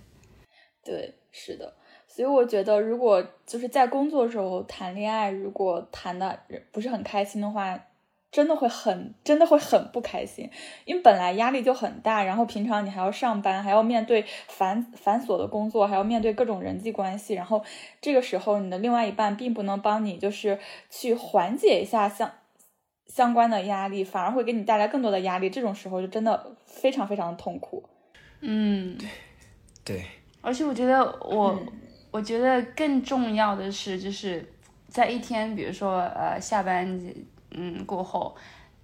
[0.84, 1.74] 对，是的，
[2.18, 6.40] 所以我觉得，如果就是在工作的时候谈恋爱，如果谈的
[6.72, 7.80] 不是很开心的话，
[8.32, 10.50] 真的会很，真的会很不开心，
[10.86, 17.64] 因为本来压力就很大，然后平常你还要上班，还要面对繁繁琐的工作，还要面对各种人际关系，然后
[18.02, 20.58] 这个时候你的另外一半并不能帮你，就是
[20.90, 22.32] 去缓解一下相
[23.06, 27.88] 相关的压力，反而会给你带来更多的压力，这种时候就真的非常非常的痛苦。
[28.40, 28.98] 嗯。
[29.86, 30.04] 对，
[30.42, 31.68] 而且我觉得我，嗯
[32.18, 34.44] 我觉得更重要的是，就是
[34.90, 37.00] 在一天，比如说呃下班
[37.52, 38.36] 嗯过后，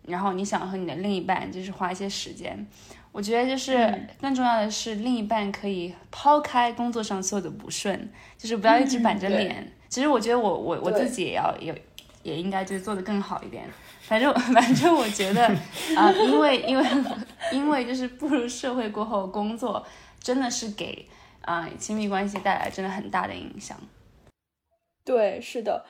[0.06, 2.68] 然后你想和你的另一半就是花一些时间，
[3.12, 8.08] 我觉得就是嗯更重要的是另一半可以抛开工作上所有的不顺，
[8.38, 9.72] 就是不要一直板着脸。
[9.90, 11.74] 其实我觉得我我我自己也要也
[12.22, 13.64] 也应该就是做的更好一点。
[14.02, 15.48] 反正 反正我觉得
[15.98, 16.86] 啊、因为因为
[17.52, 19.84] 因为就是步入社会过后，工作
[20.20, 21.08] 真的是给
[21.44, 23.78] 啊、亲密关系带来真的很大的影响。
[25.06, 25.86] 对，是的，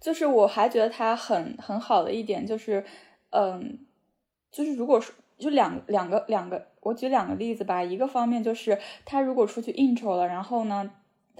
[0.00, 2.84] 就是我还觉得他很很好的一点就是，
[3.30, 3.86] 嗯，
[4.50, 7.82] 就是如果说就两两个两个，我举两个例子吧。
[7.82, 10.90] 一个方面就是他如果出去应酬了，然后呢，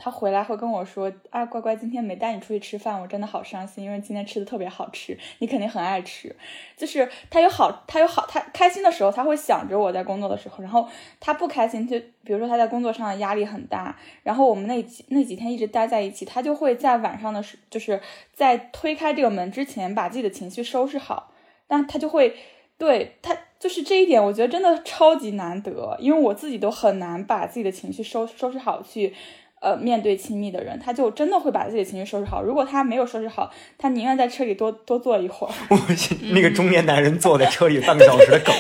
[0.01, 6.35] 他回来会跟我说啊，乖乖，今天没带你出去吃饭，我真的好伤心，因为今天吃的特别好吃，你肯定很爱吃。
[6.77, 10.89] 就是他有好，他有好，他开心的时候他会想着我在工作的时候，然后
[11.19, 18.01] 他不开心，就比如说他在工作上的压力很大，然后我们那几那几天一直待在一起，他就会在晚上的时，就是
[18.33, 21.33] 在推开这个门之前把自己的情绪收拾好，
[21.67, 22.37] 但他就会
[22.79, 29.13] 对他就是这一点，我觉得真的超级难得，因为我自己都很难把自己的情绪收收拾好去。
[29.61, 32.43] 呃，面对亲密的人，他就真的会把自己的情绪收拾好。
[32.43, 35.53] 如果他没有收拾好，他宁愿在车里多多坐一会儿。
[35.71, 35.79] 我
[36.33, 38.55] 那个中年男人坐在车里 半个小时的梗，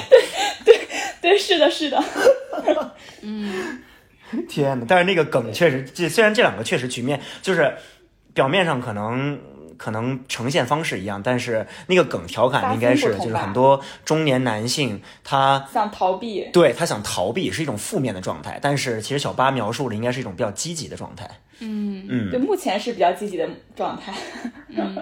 [1.20, 2.02] 对，是的，是的，
[3.22, 3.78] 嗯
[4.48, 7.74] 天呐，但是那个梗确实，这虽然这两个确实局面就是
[8.34, 9.38] 表面上可能
[9.78, 16.50] 可能呈现方式一样，但是那个梗调侃应该是就是很多中年男性他想逃避。
[16.52, 21.26] 对他想逃避是一种负面的状态，但是其实小八描述的应该是一种比较积极的状态。
[21.60, 24.12] 嗯嗯对，目前是比较积极的状态。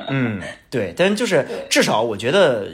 [0.09, 2.69] 嗯，对，但就是至少我觉得，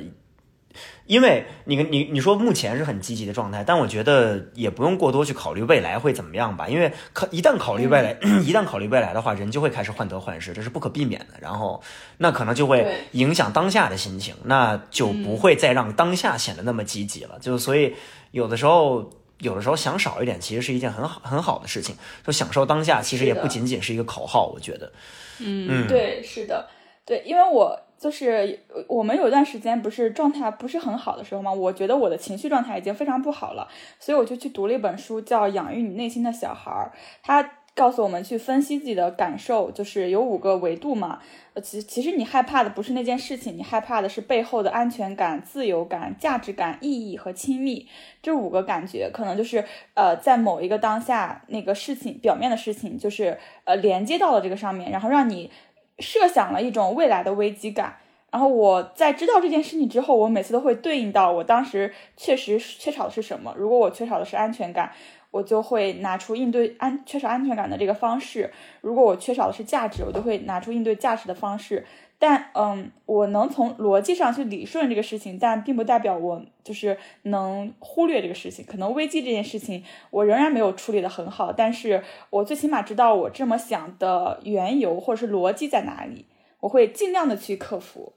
[1.06, 11.34] 因为你你你说目前是很积极的状态，但我觉得也不用过多去考虑未来会怎么样吧，因为考一旦考虑未来， 一旦考虑未来的话，人就会开始患得患失，这是不可避免的。
[11.40, 11.82] 然后
[12.18, 17.38] 那可能就会影响当下的心情，那就不会再让当下显得那么积极了。
[17.40, 17.94] 就所以
[18.30, 19.10] 有的时候。
[19.38, 21.96] 有的时候想少一点，其实是一件很好很好的事情。
[22.24, 24.46] 就享受当下，其实也不仅仅是一个口号。
[24.46, 24.92] 我觉得，
[25.40, 26.68] 嗯对，是的，
[27.04, 33.68] 对，因为我就是我们有一段时间不是状态不是很好的时候嘛，我觉得我的情绪状态已经非常不好了，
[34.00, 36.90] 所以我就去读了一本书，叫《养育你内心的小孩儿》，
[37.22, 41.20] 它告诉我们去分析自己的感受，就是有五个维度嘛。
[41.54, 47.86] 呃，其其实你害怕的不是那件事情，你害怕的是背后的安全感、自由感、价值感、意义和亲密
[48.22, 55.50] 这五个感觉，可能就是呃，在某一个当下那个事情表面的事情，就是呃连接到了这个上面，然后让你
[55.98, 57.96] 设想了一种未来的危机感。
[58.30, 63.54] 然后我在知道这件事情之后，我每次都会对应到我当时确实缺少的是什么。
[63.58, 64.90] 如果我缺少的是安全感，
[65.30, 68.48] 我就会拿出应对安缺少安全感的这个方式；
[68.80, 71.84] 如果我缺少的是价值，我就会拿出应对价值的方式。
[72.24, 78.64] 但嗯，我能从逻辑上去理顺这个事情，但并不代表我就是能忽略这个事情。
[78.64, 86.26] 可能危机这件事情，我仍然没有处理得很好，但是我最起码知道我这么想的缘由或者是逻辑在哪里，
[86.60, 88.12] 我会尽量的去克服。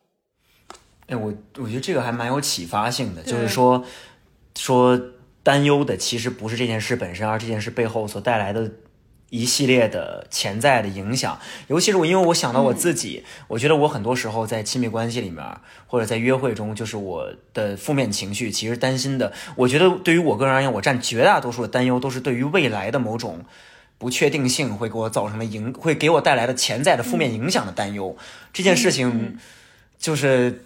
[1.07, 3.83] 哎，我我觉得这个还蛮有启发性的，就是说
[4.55, 5.01] 说
[5.41, 8.71] 担忧的其实不是这件事本身，而这件事背后所带来的
[9.29, 15.43] 一系列的潜在的影响，尤其是我，因为我想到我自己，我觉得我很多时候在亲密关系里面
[15.87, 23.43] 或者在约会中，就是我的负面情绪，其实担心的，我觉得对于我个人而言，我占绝大多数的担忧都是对于未来的某种
[23.97, 28.15] 不确定性会给我造成的影，会给我带来的潜在的负面影响的担忧。
[28.53, 29.37] 这件事情
[29.97, 30.65] 就是。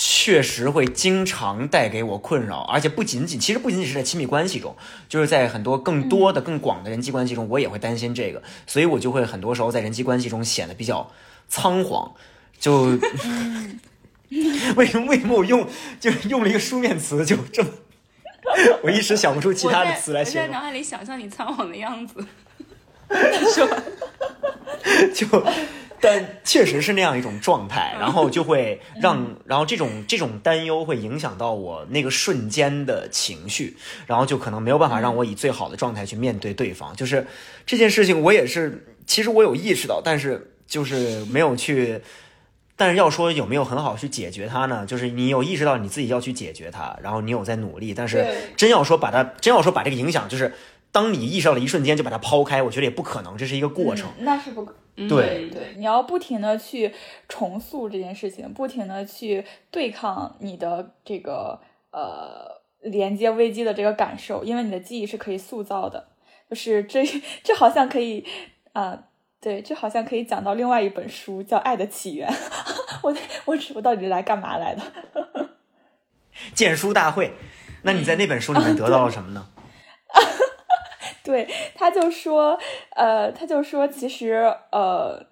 [0.00, 4.76] 确实会经常带给我困扰，而且不仅仅，其实不仅仅是在亲密关系中，
[5.08, 11.10] 就是在很多更多的、更广的人际关系中，我也会担心这个，所以我就会很多时候在人际关系中显得比较
[11.48, 12.12] 仓皇。
[12.60, 12.96] 就
[14.76, 15.66] 为什么为什么我用
[15.98, 17.70] 就用了一个书面词就这么，
[18.84, 20.44] 我一时想不出其他的词来形容。
[20.44, 22.24] 我在脑海里想象你仓皇的样子，
[23.52, 23.68] 说
[25.12, 25.26] 就。
[26.00, 33.76] 但确实是那样一种状态，然后就会让，然后这种这种担忧会影响到我那个瞬间的情绪，
[34.06, 36.94] 然后就可能没有办法让我以最好的状态去面对对方。
[36.96, 37.26] 就是
[37.66, 42.00] 这件事情，我也是，其实我有意识到，但是就是没有去。
[42.80, 44.86] 但是要说有没有很好去解决它呢？
[44.86, 48.24] 就是你有意识到你自己要去解决它，然后你有在努力，但是
[48.56, 50.54] 真要说把它，真要说把这个影响，就是
[50.92, 54.08] 当你意识到的一瞬间就把它抛开，我觉得也不可能，这是一个过程。
[54.20, 54.64] 那是不
[54.98, 55.08] 可。
[55.08, 56.92] 对对，你要不停的去
[57.28, 61.60] 重塑这件事情，不停的去对抗你的这个
[61.92, 66.08] 呃连接危机的这个感受，因为你的记忆是可以塑造的。
[66.48, 67.04] 就是这
[67.44, 68.24] 这好像可以
[68.72, 69.04] 啊，
[69.40, 72.28] 对，这好像可以讲到另外一本书，叫《爱的起源》。
[73.02, 74.82] 我我我到底来干嘛来的？
[76.54, 77.32] 荐书大会。
[77.82, 79.46] 那你在那本书里面得到了什么呢？
[81.24, 82.58] 对，他就说，
[82.94, 85.26] 呃，他就说，其实，呃，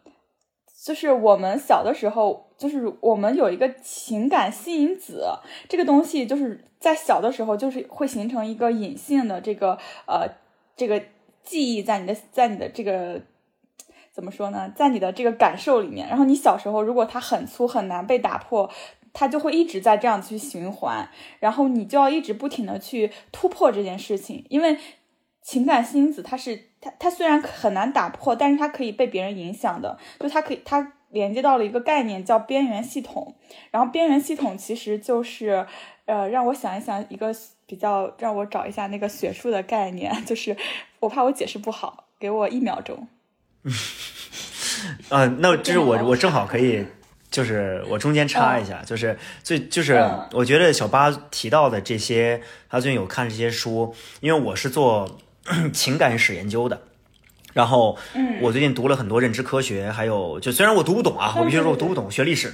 [0.84, 5.24] 就是我们小的时候，就是我们有一个情感吸引子，
[5.68, 10.28] 这个东西就是在小的时候，就是会形成一个隐性的这个，呃，
[10.76, 11.02] 这个
[11.42, 13.22] 记忆在你的，在你的这个
[14.12, 16.06] 怎么说呢，在你的这个感受里面。
[16.08, 18.70] 然后你小时候，如果它很粗很难被打破，
[19.14, 21.08] 它就会一直在这样去循环，
[21.40, 24.76] 然后你就要一直不停的去突破这件事情，因为。
[25.46, 33.36] 情感因子，它是它它虽然很难打破，但是它可以被别人影响的，就它可以它连接到了一个概念叫边缘系统，
[33.70, 35.64] 然后边缘系统其实就是，
[36.06, 37.32] 呃，让我想一想一个
[37.64, 40.56] 比较，让我找一下那个学术的概念， 就是
[40.98, 43.06] 我怕我解释不好，给我一秒钟。
[45.10, 46.84] 嗯， 那就是我我正好可以，
[47.30, 55.18] 就是我中间插一下，就是最就是我觉得小八提到的这些，他最近有看这些书，因为我是做。
[55.72, 56.80] 情感史研究的，
[57.52, 57.96] 然后
[58.40, 62.52] 我最近读了很多认知科学，还有就虽然我读不懂啊，我必须说我读不懂，学历史，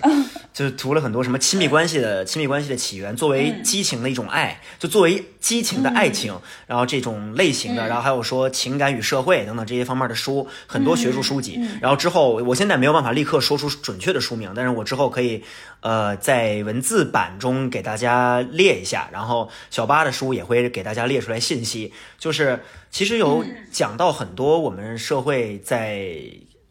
[0.53, 11.59] 就读了很多什么亲密关系的亲密关系的起源，作为激情的一种爱，就作为激情的爱情，然后这种类型的，然后还有说情感与社会等等这些方面的书，很多学术书籍。
[11.81, 15.43] 然后之后我现在没有办法立刻说出准确的书名，但是我之后可以
[15.83, 22.59] 呃在文字版中给大家列一下，然后小八的书也会给大家列出来信息，就是。
[22.93, 26.15] 其实有讲到很多，我们社会在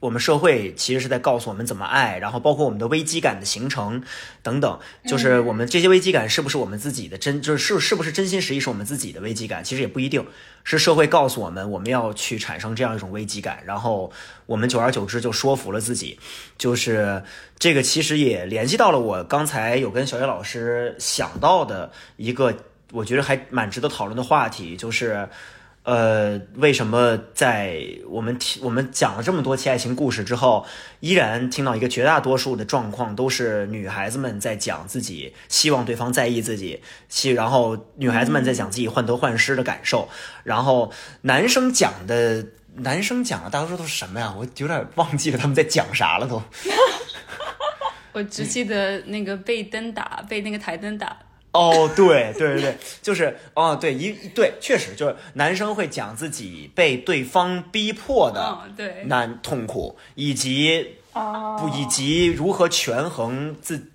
[0.02, 4.04] 我们社会其实是在告诉我们怎么爱，然后包括我们的危机感的形成
[4.41, 10.26] 等等，就是我们这些危机感是不是我们自己的真，就是是是不是真心实意是我们自己的危机感，其实也不一定。
[10.64, 14.12] 是社会告诉我们我们要去产生这样一种危机感，然后
[14.47, 16.20] 我们久而久之就说服了自己，
[16.58, 17.24] 就是
[17.60, 22.56] 这个其实也联系到了我刚才有跟小叶老师想到的一个
[22.91, 25.30] 我觉得还蛮值得讨论的话题，就是。
[25.84, 30.63] 呃，为什么在我们听我们讲了这么多期爱情故事之后，
[30.99, 40.07] 依然听到一个绝大多数的状况都是女孩子们在讲自己希望对方在意自己，希然后女孩子们在讲自己患得患失的感受，
[40.43, 44.34] 然后男生讲的男生讲的大多数都是什么呀？
[44.38, 46.41] 我有点忘记了他们在讲啥了都。
[48.13, 51.17] 我只记得那个被灯打，被那个台灯打。
[51.54, 58.58] 哦，对对对对，就是哦，对一对，确实就是男生会讲自己被对方逼迫的
[59.06, 63.89] 难痛苦，以及不以及如何权衡自，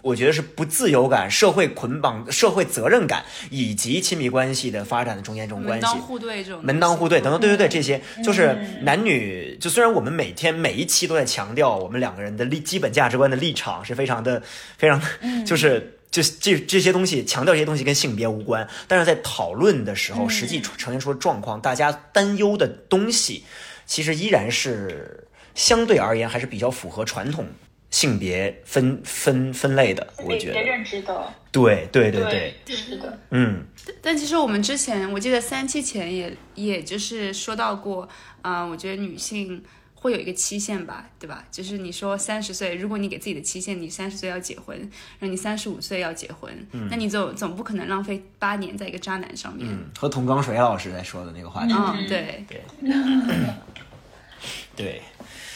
[0.00, 9.54] 我觉得是不自由感、社会捆绑、社会责任感，以及亲密关系的发展的中间这种关系，门当户对这种，门当户对等等，对对对，这些就是男女。
[9.60, 14.42] 就虽然我们每天每一期都在强调我们两个人的立基本价值观的立场是非常的
[14.78, 14.98] 非常，
[15.44, 15.98] 就是。
[16.12, 23.44] 就这这些东西强调这些东西跟性别无关，但是在讨论的时候，实际呈现出的状况，大家担忧的东西，
[23.86, 27.46] 其实依然是相对而言还是比较符合传统
[27.90, 30.62] 性别分分分类的，我觉得。
[30.62, 31.32] 认知的。
[31.50, 32.22] 对对对
[32.64, 33.18] 对，是的。
[33.30, 33.62] 嗯，
[34.00, 38.08] 但其实我们之前，我记得三期前也也就是说到过，
[38.40, 39.62] 啊，我觉得女性
[40.02, 41.44] 会有一个期限吧，对吧？
[41.52, 46.52] 就是你说三十岁，如果你给自己的期限，你三十岁要结婚，然后你三十五岁要结婚，
[46.90, 49.64] 那你总总不可能浪费八年在一个渣男上面。
[49.70, 51.72] 嗯，和童刚水老师在说的那个话题。
[51.72, 52.60] 嗯，对对
[54.74, 55.02] 对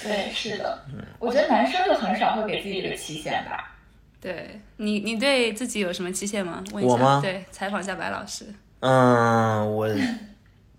[0.05, 0.85] 对，是的。
[0.95, 3.75] 嗯，我觉得男生就很少会给自己这个期限吧。
[4.21, 6.63] 对你，你对自己有什么期限吗？
[6.73, 7.21] 问一我吗？
[7.21, 8.47] 对，采访一下白老师。
[8.79, 9.89] 嗯，我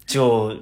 [0.05, 0.55] 就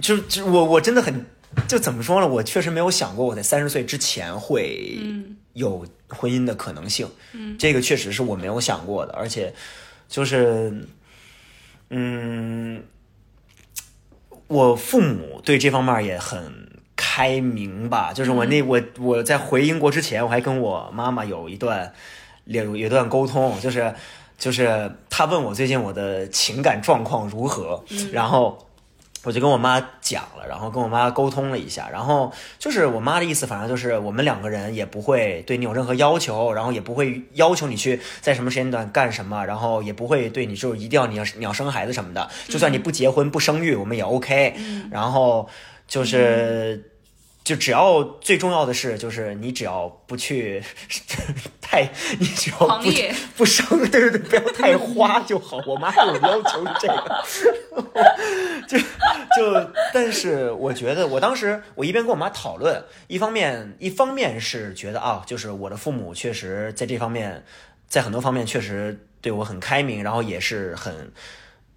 [0.00, 1.24] 就就我我真的很
[1.68, 2.28] 就怎么说呢？
[2.28, 4.98] 我确实没有想过我在三十岁之前会
[5.52, 7.08] 有婚姻的可能性。
[7.32, 9.54] 嗯，这个确实是我没有想过的，而且
[10.08, 10.86] 就是
[11.90, 12.82] 嗯，
[14.46, 16.70] 我父母对这方面也很。
[16.94, 21.92] 开明吧，就是我那我我在回英国之前，我还跟我妈妈有一段
[22.44, 23.92] 有有一段沟通，就是
[24.38, 28.56] 就是她问我最近我的情感状况如何，然后
[29.24, 44.54] 我就跟我妈讲了，然后跟我妈沟通了一下，然后就是我妈的意思，反正就是我们两个人也不会对你有任何要求，然后也不会要求你去在什么时间段干什么，然后也不会对你就一定要你要你要生孩子什么的，就算你不结婚不生育，我们也 OK，
[44.90, 45.48] 然后
[45.86, 46.88] 就是。
[47.44, 50.62] 就只要最重要的是，就是你只要不去
[51.72, 52.90] 太，你只要不
[53.38, 55.58] 不生，对对对，不要太花就好。
[55.66, 57.24] 我妈有要求这个，
[58.68, 67.42] 就就，但是我觉得，我当时我一边跟我妈讨论，一方面一方面是觉得啊，就是我的父母确实在这方面，
[67.88, 71.10] 在很多方面确实对我很开明，然后也是很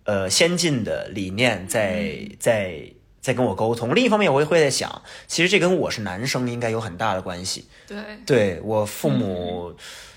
[0.04, 2.82] 呃先进的理念在在。
[3.26, 3.96] 在跟我沟通。
[3.96, 7.66] 另一方面，我也会在想，其实这跟我是男生应该有很大的关系。
[7.88, 9.74] 对，对我父母，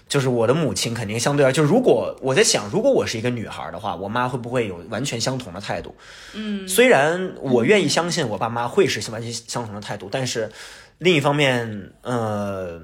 [0.06, 5.94] 就是我的母亲，肯定相对而就如果我在想，如果我是一个女孩的话，我妈会不会有完全相同的态度？
[6.34, 10.52] 嗯，虽然我愿意相信我爸妈会是完全相同的态度，但是
[10.98, 12.78] 另一方面，呃，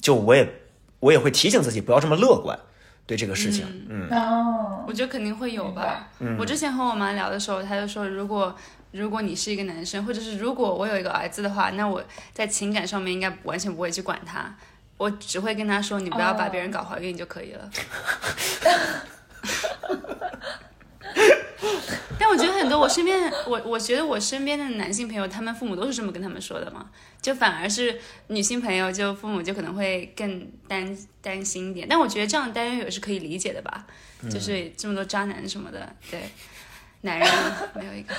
[0.00, 0.48] 就我也
[1.00, 2.56] 我也会提醒自己不要这么乐观
[3.06, 3.66] 对这个事情。
[3.88, 6.08] 嗯，哦，我觉得肯定会有吧。
[6.20, 8.54] 嗯，我之前和我妈聊的时候，她就说，如果
[8.94, 12.00] 如果你是一个男生，或者是如果我有一个儿子的话，那我
[12.32, 14.56] 在情感上面应该完全不会去管他，
[14.96, 17.68] 我只会跟他说，你不要把别人搞怀孕就可以了。
[22.16, 26.88] 但我觉得很多我身边，我我觉得我身边的男性朋友，他们父母都是这么跟他们说的嘛，
[27.20, 31.88] 就反而是女性朋友，就父母就可能会更担担心一点。
[31.90, 33.84] 但我觉得这样担忧也是可以理解的吧，
[34.30, 36.30] 就是这么多渣男什么的，对，
[37.00, 37.28] 男人
[37.74, 38.14] 没有一个。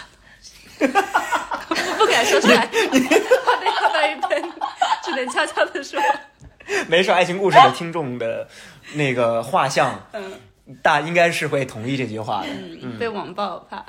[1.98, 4.52] 不敢说出来，怕被他们一喷，
[5.04, 6.00] 只能悄悄的说。
[6.88, 8.48] 没事，爱情故事的听众的
[8.94, 10.34] 那个画像，嗯，
[10.82, 12.48] 大应该是会同意这句话的。
[12.82, 13.86] 嗯，被网暴怕，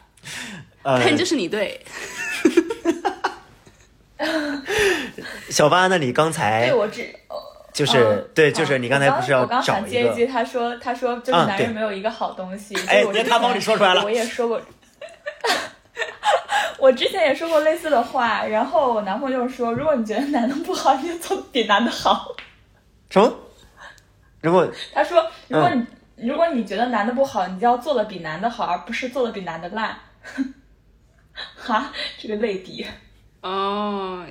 [0.82, 1.80] 呃，喷就是你对。
[5.50, 7.14] 小八，那你刚才对我只
[7.72, 12.74] 就是对，就是你刚才不是要我刚找接一句，他说他说就是男人没有一个好东西。
[12.86, 14.60] 哎，别他帮你说出来了，我也说过。
[16.78, 22.34] 我之前也说过类似的话，然后我男朋友就说：“如果你觉得男的不好，你就做比男的好。”
[23.10, 23.38] 什么？
[24.42, 29.96] 如果 他说：“如果你如果你觉得男的不好，你就要做的比男的好，而不是做的比男的烂。
[31.56, 32.86] ”哈，这个类比。
[33.42, 34.26] 哦，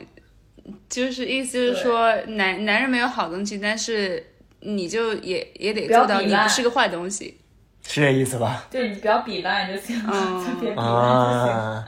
[0.89, 7.39] 就是意思就是说，男男人没有好东西，但是你就也也得做到，你不是个坏东西。
[7.87, 8.65] 是这意思吧？
[8.69, 10.11] 对你不要比烂就行了，
[10.45, 11.83] 就别比烂就行。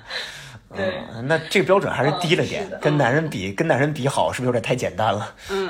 [0.75, 5.33] 对，那这个标准还是低了点，跟男人比，跟男人比好，是不是有点太简单了？
[5.49, 5.69] 嗯，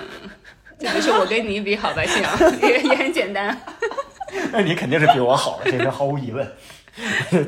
[0.80, 2.24] 这不是我跟你比好吧，行，
[2.62, 3.56] 也也很简单。
[4.52, 6.52] 那你肯定是比我好，这是毫无疑问，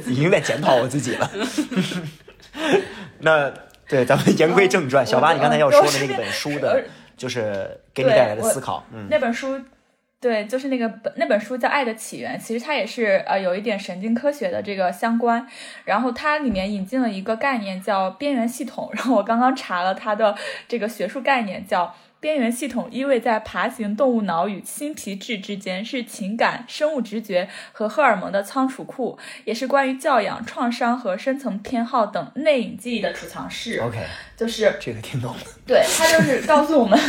[0.06, 1.30] 已经在检讨我自己了。
[3.20, 3.52] 那
[3.88, 6.84] 对，咱们言归正传，小八，你刚才要说的那本书的，
[7.18, 9.60] 就是给你带来的思考，嗯，那本书。
[10.22, 15.48] 对，就是那个本那本书叫《爱的起源》，其实它也是呃有一点神经科学的这个相关。
[15.86, 20.36] 然后它里面引进了一个概念叫边缘系统，然后我刚刚查了它的
[20.68, 21.96] 这个学术概念叫。
[22.22, 33.80] 边缘系统依偎在爬行动物脑与新皮质之间，是情感、生物直觉和荷尔蒙的仓储库，也是关于教养、创伤和深层偏好等内隐记忆的储藏室。
[33.80, 34.04] OK，
[34.40, 35.42] 就是这个听懂了。
[35.68, 37.00] 对，他就是告诉我们，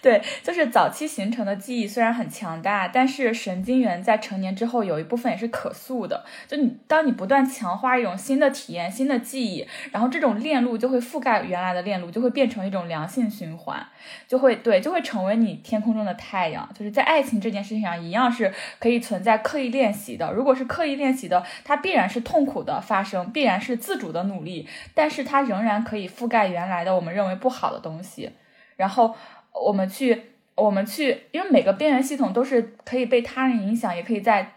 [0.00, 6.24] 对，就是早期形成的记忆虽然很强大，但是神经元在成年之后有一部分也是可塑的。
[6.46, 13.84] 就你当你不断强化一种新的体验、新的记忆，然后这种链路就会覆盖原来的链路，就会变成一种良性循环，
[14.28, 14.44] 就会。
[14.44, 16.68] 会对，就会成为你天空中的太阳。
[16.78, 20.30] 就是在爱情这件事情上，一样是可以存在刻意练习的。
[20.34, 28.30] 如果是刻意练习的，它必然是痛苦的发生，必然是自主的努力，但是它仍然可以覆盖原来来的我们认为不好的东西。
[28.76, 29.14] 然后
[29.52, 30.22] 我们去，
[30.54, 34.52] 我们去，因为每个边缘系统都是可以被他人影响，也可以在。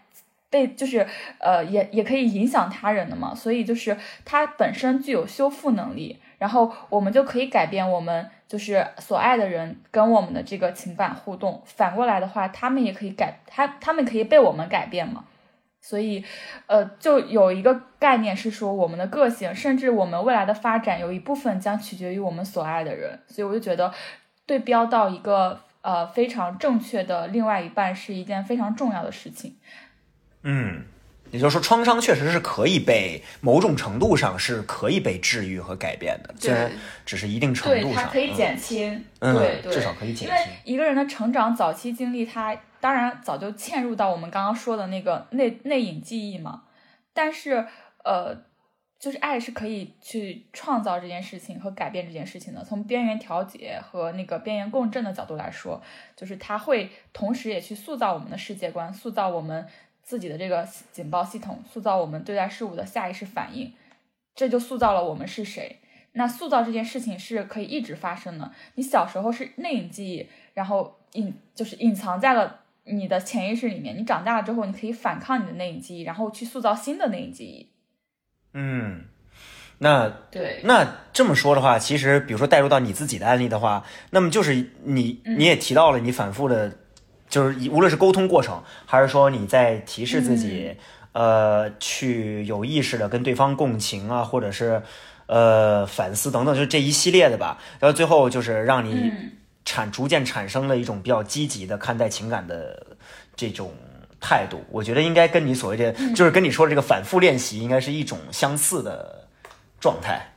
[0.50, 1.06] 被就是
[1.40, 3.94] 呃也也可以影响他人的嘛，所以就是
[4.24, 11.60] 它本身具有修复能力，然后我们就可以改变我们就是所爱的人跟我们的这个情感互动。
[11.66, 15.26] 反过来的话，他们也可以改他他们可以被我们改变嘛。
[15.80, 16.24] 所以
[16.66, 23.20] 呃，就有一个概念是说，我们的个性甚至我们未来的发展有一部分将取决于我们所爱的人。
[23.26, 23.92] 所以我就觉得
[24.44, 29.56] 对标到一个呃非常正确的另外一半是一件非常重要的事情。
[30.42, 30.84] 嗯，
[31.30, 36.70] 也就是说，创伤确实是可以被某种程度上是可以被治愈和改变的，虽然
[37.04, 40.28] 只是一定程度上，它可以减轻，嗯，对，至少可以减轻。
[40.28, 46.62] 因为一个人的成长早期经历，他当然早就嵌入到我们刚刚说的那个内内隐记忆嘛。
[47.12, 47.66] 但是，
[48.04, 48.34] 呃，
[48.98, 52.64] 就是爱是可以去创造这件事情和改变这件事情的。
[52.64, 55.82] 从边缘调节和那个边缘共振的角度来说，
[56.16, 59.66] 就是它会同时也去塑造我们的世界观，塑造我们。
[60.08, 63.70] 自己的这个警报系统塑造我们对待事物的下意识反应，
[64.34, 65.80] 这就塑造了我们是谁。
[66.12, 68.50] 那塑造这件事情是可以一直发生的。
[68.76, 73.98] 你小时候是内隐记忆，然后隐就是隐藏在了你的潜意识里面。
[73.98, 77.68] 你长大了之后，你可以反抗你的内隐记忆，然后去塑造新的内隐记忆。
[78.54, 79.04] 嗯，
[79.76, 86.78] 那对，那这么说的话，其实比如说带入到你自己的案例的话，那么就是你你也提到了你反复的。
[87.28, 90.74] 就是无论是沟通过程，还是说你在提示自己，
[91.12, 94.82] 呃，去有意识的跟对方共情啊，或者是
[95.26, 97.58] 呃反思等等，就是这一系列的吧。
[97.78, 99.12] 然后最后就是让你
[99.64, 102.96] 产逐渐产生了一种比较积极的看待情感的
[103.36, 103.72] 这种
[104.20, 104.64] 态度。
[104.70, 109.28] 我觉得应该跟你所谓的，就是跟你说的这个反复练习，应该是一种相似的
[109.78, 110.32] 状态。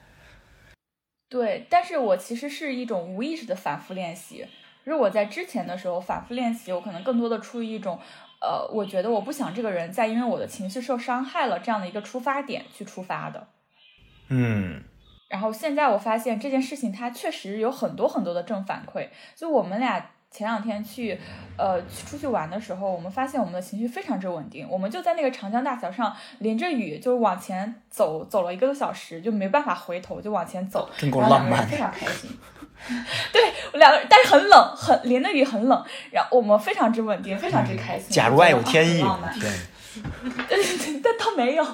[1.30, 4.46] 对，但是我其实是一种无意识的反复练习。
[4.84, 8.00] 如果在之前的时候反复练习，我可能更多的出于一种，
[8.42, 13.48] 呃，我觉得我不想这个人再因为我的情绪受伤害了这样的一个出发点去出发的。
[14.30, 14.84] 嗯。
[15.30, 19.08] 然后现在我发现这件事情它确实有很多很多的正反馈。
[19.34, 21.18] 就我们俩前两天去，
[21.58, 24.68] 呃，出去玩的时候，我们发现我们的情绪非常之稳定。
[24.70, 32.30] 我们就在那个长江大桥上淋着雨，就往前走，走了一个多小时，就没办法回头，就往前走，真够浪漫，非常开心。
[33.32, 33.42] 对，
[33.74, 38.10] 两个人，但是很冷，很淋的雨很冷，然后我们非常之稳定，非常之开心。
[38.10, 39.02] 假如爱有天意，
[39.40, 39.50] 对，
[41.04, 41.66] 但倒没有，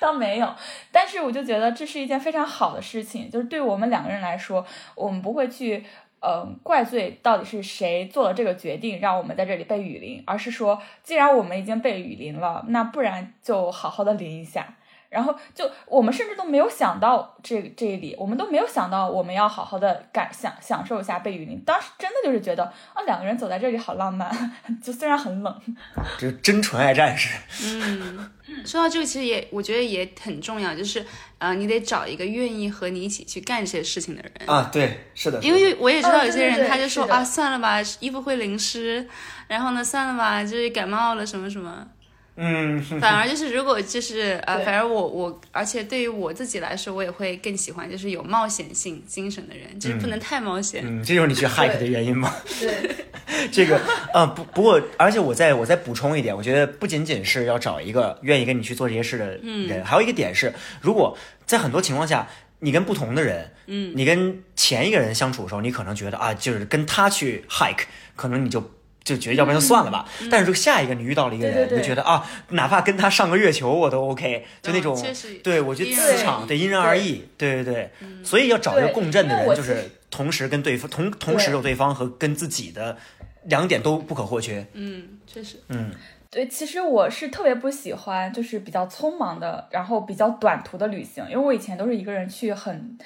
[0.00, 0.54] 倒没有。
[0.90, 5.84] 但是我就觉得这是一件非常好的事情，就是对我们两个人来说，我们不会去，
[6.20, 14.74] 嗯，怪罪到底是谁做了这个决定，让我们在这里被雨淋，而是说，既然我们已经被雨淋了，那不然就好好的淋一下。
[15.12, 21.62] 然后就我们甚至都没有想到这这一里，我们都没有想到我们要好好的感享享受一下被雨淋。
[21.66, 24.30] 当时真的就是觉得啊，两个人走在这里好浪漫，
[24.82, 25.60] 就虽然很冷，
[26.18, 27.36] 这真纯爱战士。
[27.62, 28.30] 嗯，
[28.64, 31.04] 说到这个，其实也我觉得也很重要，就是
[31.36, 34.70] 呃，你得找一个愿意和你一起去干这些事情的人啊。
[34.72, 39.06] 对，是的，因为我也知道有些人他就说啊，算了吧，衣服会淋湿，
[39.46, 41.86] 然后呢，算了吧，就是感冒了什么什么。
[42.34, 50.82] 嗯，反而就是如果就是呃，反而我我，而且对于我自己来说，我也会更喜欢就是有冒险性精神的人，就是不能太冒险。
[50.82, 52.34] 嗯，这就是你去 hike 的原因吗？
[52.58, 52.90] 对，
[53.52, 53.78] 这个
[54.14, 61.14] 啊不不过，而且我再我再补充一点，我觉得不仅仅是要找一个愿意跟你去做这些事的人，还有一个点是，如果
[61.44, 62.26] 在很多情况下，
[62.60, 67.84] 你跟不同的人，嗯，你跟前一个人相处的时候，你可能觉得啊，就是跟他去 hike，
[68.16, 68.70] 可能你就。
[69.04, 70.08] 就觉得要不然就算了吧。
[70.30, 74.96] 但是这个下一个你遇到了一个人，你就觉得啊，哪怕跟他上个月球我都 OK，就那种。
[75.42, 77.24] 对，我觉得磁场得因人而异。
[77.36, 77.90] 对对对，
[78.22, 82.96] 所以要找一个共振的人，就是同时跟对方同同时有对方和跟自己的
[83.44, 84.66] 两点都不可或缺。
[84.74, 85.56] 嗯，确实。
[85.68, 85.90] 嗯，
[86.30, 92.98] 对，其实我是特别不喜欢就是比较匆忙的，然后比较短途的旅行，因为我以前都是一个人去很。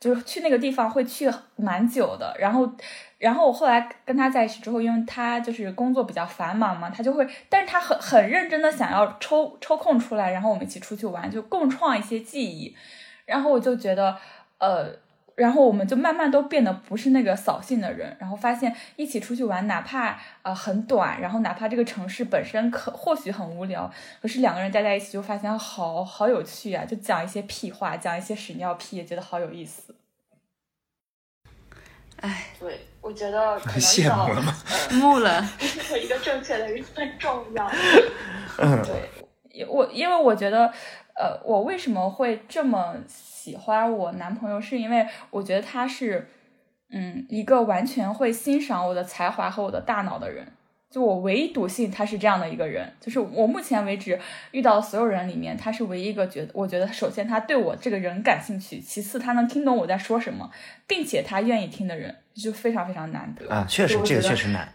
[0.00, 2.68] 就是去那个地方会去蛮久的，然后，
[3.22, 12.76] 然后我后来跟他在一起之后，因为他就是工作比较繁忙嘛，他就会，但是他很很认真的想要抽抽空出来，然后我们一起出去玩，就共创一些记忆，
[13.24, 14.18] 然后我就觉得，
[14.58, 15.00] 呃。
[15.34, 29.94] 然后我们就慢慢都变得不是那个扫兴的人，然后发现一起出去玩，哪怕呃很短，然后哪怕这个城市本身可或许很无聊，可是两个人待在一起就发现好好有趣啊，就讲一些屁话，讲一些屎尿屁，也觉得好有意思。
[32.20, 34.54] 哎，对，我觉得可能 羡慕了吗
[34.90, 35.44] 呃木了，
[35.90, 37.70] 有 一个正确的人很重要。
[38.58, 40.72] 嗯对，我因为我觉得，
[41.16, 46.28] 呃，我为什么会这么喜欢我男朋友，是因为我觉得他是，
[46.90, 50.46] 嗯，一个完全会欣赏我的才华和我的大脑的人。
[50.92, 54.20] 就我唯一笃信他是这样的一个人，就是我目前为止
[54.50, 60.50] 遇到的所有人里面，他是唯一一个觉得，我觉得首先他对我这个人感兴趣，其次他能听懂我在说什么，
[60.86, 63.48] 并且他愿意听的人，就非常非常难得。
[63.48, 64.70] 啊，确实这个确实难。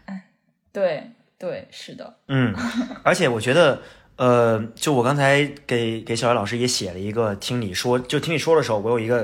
[0.73, 2.51] 对对，是的，嗯，
[3.03, 3.79] 而且我觉得，
[4.15, 9.23] 呃，就我刚才给给小艾老师也写了一个，听你说，就听你说的时候，我有一个，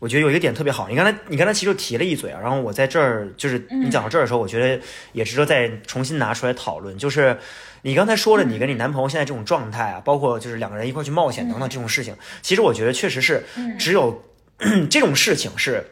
[0.00, 0.88] 我觉得有一个点特别好。
[0.88, 4.82] 你刚才你刚才其实提了一嘴啊，然后我在这儿就是你讲到这儿的时候，我觉得
[5.12, 6.98] 也值得再重新拿出来讨论。
[6.98, 7.38] 就是
[7.82, 13.44] 你刚才说了，你跟你男朋友现在这种状态啊，包括就是两个人一块儿去冒险等等这种事情，其实我觉得确实是
[13.78, 14.24] 只有
[14.90, 15.86] 这种事情是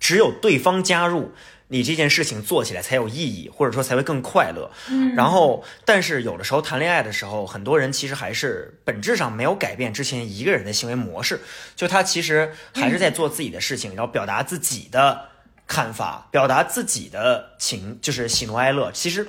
[0.00, 1.30] 只有对方加入。
[1.74, 4.70] 你这件事情做起来才有意义，或者说才会更快乐。
[4.88, 11.40] 嗯然后，但是有的时候谈恋爱的时候，很多人其实还是本质上没有改变之前一个人的行为模式，
[11.74, 15.28] 就他其实还是在做自己的事情，然后表达自己的
[15.66, 19.26] 看法，表达自己的情，就是喜怒哀乐，其实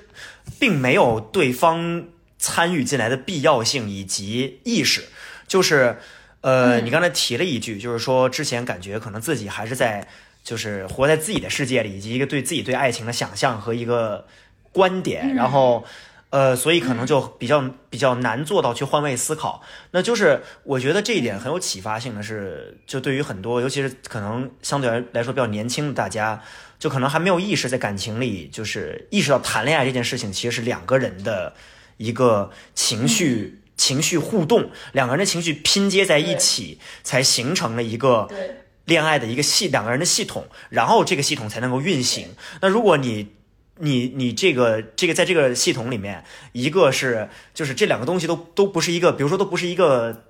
[0.60, 2.06] 并没有对方
[2.38, 5.06] 参与进来的必要性以及意识，
[5.48, 5.98] 就是。
[6.42, 10.08] 呃，你刚才提了一句，就是说之前感觉可能自己还是在，
[10.46, 14.26] 就是活在自己的世界里，以及一个对自己对爱情的想象和一个
[14.72, 15.84] 观点，然后，
[16.30, 19.64] 呃，所以可能就比较比较难做到去换位思考。
[19.90, 26.40] 那就是我觉得这一点很有启发性的是，就对于很多，尤其是可能相对来来说比较年轻的大家，
[26.78, 31.56] 就可能还没有意识在感情里，就是意识到谈恋爱这件事情其实是两个人的
[31.98, 33.62] 一个情绪。
[33.78, 42.30] 情绪互动，两个人的情绪拼接在一起，才形成了一个对恋爱的一个系两个人的系统，然后这个系统才能够运行。
[42.62, 43.34] 那如果你
[43.80, 46.24] 你你这个这个在这个系统里面，
[46.54, 50.24] 一个是就是这两个东西都都不是一个，比如说都不是一个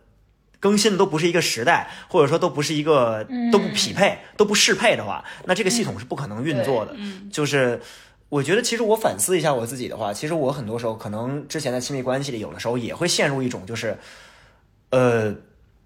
[0.59, 6.95] 更新的都不是一个时代，或者说都不是一个都不匹配、都不适配的话，那这个系统是不可能运作的。
[7.31, 7.79] 就是
[8.29, 13.95] 我觉得，其实我反思一下我自己的话，其实我很多时候可能之前在亲密关系里，有的时候也会陷入一种就是，
[14.89, 15.35] 呃，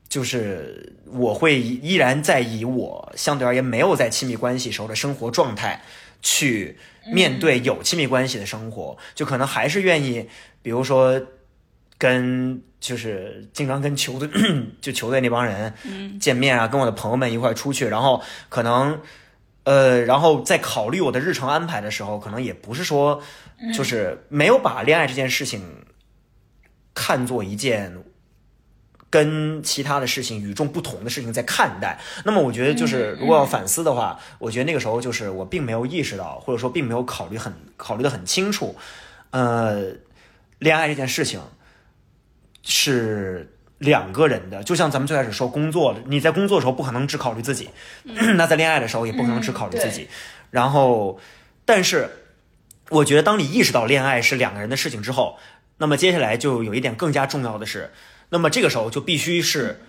[0.07, 5.81] 就是我会依然在以我相对而言没有在亲密关系时候的生活状态
[6.21, 6.77] 去
[7.11, 10.27] 面对有亲密关系的生活，就可能还是愿意，
[10.61, 11.21] 比如说
[11.97, 14.29] 跟就是经常跟球队
[14.81, 15.73] 就球队那帮人
[16.19, 18.99] 见面啊，跟我的朋友们一块出去，然后可能。
[19.65, 23.21] 呃，然后在考虑我的日程安排的时候，可能也不是说，
[23.71, 25.61] 就是没有把恋爱这件事情
[26.95, 27.95] 看作一件
[29.09, 31.99] 跟其他的事情与众不同的事情在看待。
[32.25, 38.75] 那么，我觉得就是如果要反思的话，我觉得那个时候就是我并没有意识到，或者说并没有考虑很考虑的很清楚，
[39.31, 39.83] 呃，
[40.59, 41.41] 恋爱这件事情
[42.63, 43.53] 是。
[43.79, 47.69] 两个人的，就像咱们最开始说工作的，你在工作的时候不可能只考虑自己，
[48.35, 50.09] 那在恋爱的时候也不可能只考虑自己。
[50.51, 51.17] 然后，
[51.63, 52.09] 但是
[52.89, 55.37] 我觉得当你意识到恋爱是两个人的事情之后，
[55.77, 57.93] 那么接下来就有一点更加重要的是，
[58.29, 59.81] 那么这个时候就必须是，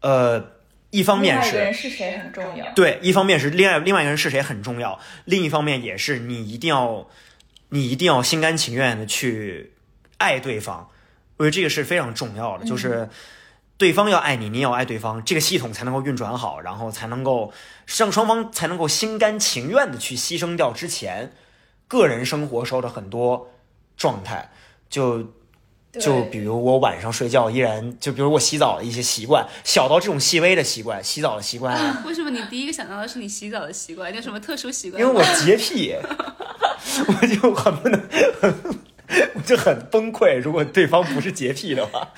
[0.00, 0.52] 呃，
[0.90, 2.72] 一方面另外一个人是是谁很重要。
[2.74, 7.08] 对，一方面是另外另外一个人是谁很重要，另一方面也是你一定要
[7.70, 9.72] 你一定要心甘情愿的去
[10.18, 10.88] 爱对方。
[11.38, 13.08] 我觉得这个是非常重要的，就是
[13.78, 17.52] 对方要爱你，你也要爱对方，这个系统才能够运转好，然后才能够
[17.86, 21.32] 让双方才能够心甘情愿的去牺牲掉之前
[21.88, 23.50] 个人生活时候的很多
[23.96, 24.50] 状态，
[24.88, 25.32] 就
[26.00, 34.10] 就比如我晚上睡觉依然，就比如我洗澡的一些习惯，小到这种细微的习惯，洗澡的习惯啊， 为什么你第一个想到的是你洗澡的习惯？
[34.10, 35.00] 你有什么特殊习惯？
[35.02, 35.94] 因 为我洁癖，
[37.06, 38.00] 我就很不能，
[39.34, 40.38] 我就很崩溃。
[40.38, 42.08] 如果对方不是洁癖的话，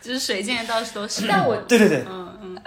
[0.00, 1.26] 就是水溅的到处都是。
[1.28, 2.62] 但我 对对对，嗯嗯，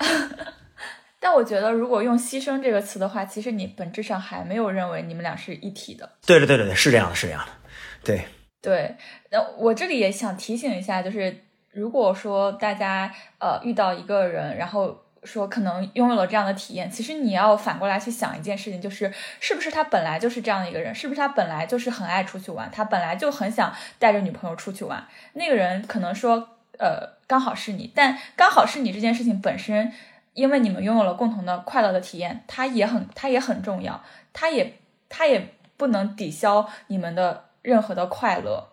[1.20, 6.12] 但我觉得，如果用“牺牲”这个词的话，其实你本质上还没有认为你们俩是一体的。
[6.28, 7.51] 对对对对对，是这样的，是这样的，
[8.04, 8.26] 对，
[8.64, 8.95] 对，
[9.30, 26.49] 那我这里也想提醒一下，就是如果说大家呃遇到一个人，然后说可能拥有了这样的体验，其实你要反过来去想一件事情，就是是不是他本来就是这样的一个人，是不是他本来就是很爱出去玩，他本来就很想带着女朋友出去玩，那个人可能说
[26.80, 29.91] 呃刚好是你，但刚好是你这件事情本身。
[30.36, 34.03] 因为你们拥有了共同的快乐的体验，他也很他也很重要，
[34.34, 38.70] 他也他也不能抵消你们的任何的快乐。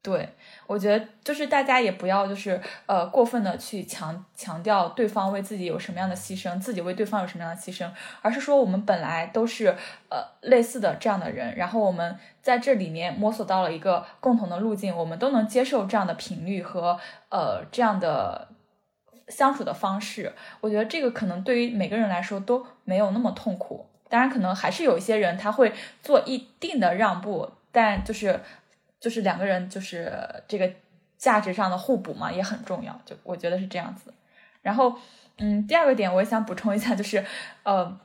[0.00, 0.32] 对，
[0.68, 7.90] 我觉得就是大家也不要就是呃过分的去强强调对方为自己有什么样的牺牲，自己为对方有什么样的牺牲，
[8.22, 9.76] 而是说我们本来都是
[10.08, 16.98] 呃类似的这样的人，然后我们在这里面摸索到了一个共同的路径，我们都能接受这样的频率和
[17.30, 18.48] 呃这样的
[19.26, 20.32] 相处的方式。
[20.60, 23.84] 我觉得这个可能对于每个人来说都没有那么痛苦。
[24.08, 28.40] 当然，可能还是有一些人他会做一定的让步，但就是
[28.98, 30.12] 就是两个人就是
[30.48, 30.68] 这个
[31.16, 33.00] 价值上的互补嘛，也很重要。
[33.04, 34.12] 就我觉得是这样子。
[34.62, 34.92] 然后，
[35.36, 37.24] 嗯，第二个点我也想补充一下，就是
[37.62, 38.00] 呃，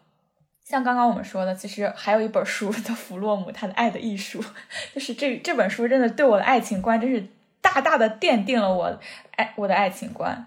[0.64, 4.40] 像刚刚我们说的，其实还有一本书叫弗洛姆他的《爱的艺术》，
[4.94, 7.28] 就是这这本书真的对我的爱情观真是
[7.62, 9.00] 大大的奠定了我
[9.32, 10.46] 爱我的爱情观。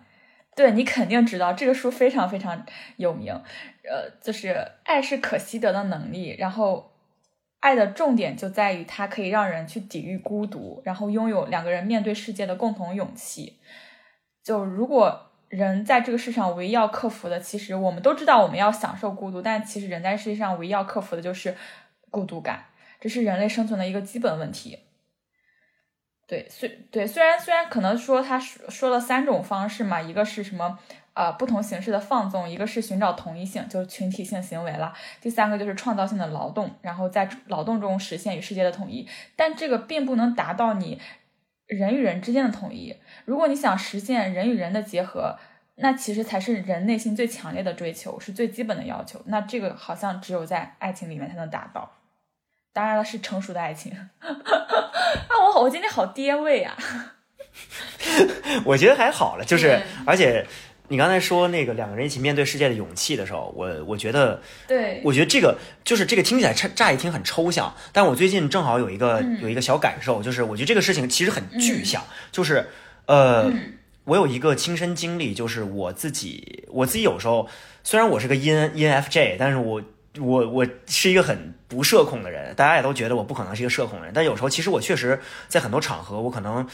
[0.54, 2.64] 对你肯定知道这个书非常非常
[2.96, 3.34] 有名，
[3.82, 6.92] 呃，就是爱是可习得的能力，然后
[7.60, 13.58] 爱的重点就在于它可以让人去抵御孤独，然后拥有两个人面对世界的共同勇气。
[14.44, 21.56] 就如果人在这个世上唯一要克服的，其实我们都知道我们要享受孤独，但其实人在世界上唯一要克服的就是
[22.10, 22.66] 孤独感，
[23.00, 24.78] 这是人类生存的一个基本问题。
[26.28, 30.78] 对，虽对虽然虽然可能说他说说了三种方式嘛，一个是什么
[31.16, 39.08] 呃不同形式的放纵，一个是寻找同一性，就是群体性行为了，第三个就是创造性的劳动，然后在劳动中实现与世界的统一。
[39.34, 41.00] 但这个并不能达到你
[41.66, 42.94] 人与人之间的统一。
[43.24, 45.38] 如果你想实现人与人的结合，
[45.76, 49.20] 那其实才是人内心最强烈的追求，是最基本的要求。
[49.26, 51.90] 那这个好像只有在爱情里面才能达到。
[52.72, 53.90] 当然了，是成熟的爱情。
[54.20, 56.76] 啊，我好，我今天好爹味啊！
[58.66, 60.46] 我觉得还好了，就是而且
[60.88, 69.40] 你刚才说那个两个人一起面对世界的勇气的时候，我我觉得，对，我觉得这个就是这个听起来乍乍一听很抽象，但我最近正好有一个、嗯。
[69.40, 72.68] 有一个小感受，就是我觉得这个事情其实很具象，就是
[73.06, 73.44] 呃。
[73.44, 73.72] 嗯。
[74.06, 77.48] 我有一个亲身经历，就是我自己，我自己有时候
[77.82, 79.82] 虽然我是个 EN ENFJ，但是我
[80.20, 85.18] 我我是一个很不社恐的人，大家也都觉得我不可能是一个社恐的人，但有时候其实我确实
[85.48, 86.64] 在很多场合，我可能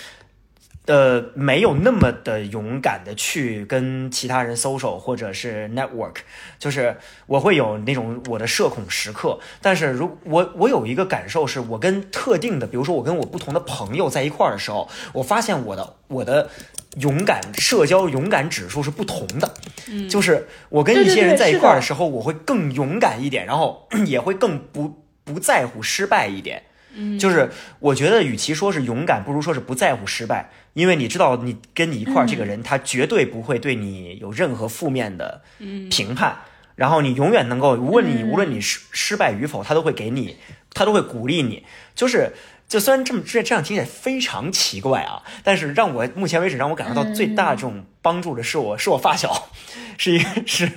[0.87, 6.17] 呃没有那么的勇敢的去跟其他人 social 或者是 network，
[6.59, 16.51] 就是我会有那种我的社恐时刻，但是如我我有一个感受是，我跟特定的，比如说我跟我不同的朋友在一块儿的时候，我发现我的我的
[16.97, 19.55] 勇敢社交勇敢指数是不同的，
[19.89, 26.65] 嗯，就是我跟一些人在一块儿的时候，我会更勇敢一点，然后也会更不不在乎失败一点。
[26.95, 35.43] 嗯，就是我觉得，与其说是勇敢，不如说是不在乎失败，因为你知道，你跟你一块儿这个人，他绝对不会对你有任何负面的
[35.91, 36.37] 评判，
[36.77, 40.37] 然后你永远能够，无论你无论你失失败与否，他都会给你，
[40.73, 41.65] 他都会鼓励你。
[41.95, 42.33] 就是，
[42.69, 49.51] 就虽然这么这这样听起来非常奇怪啊，但是让我目前为止让我感受到最大的这种帮助的是我是我发小，
[49.99, 50.71] 是一个是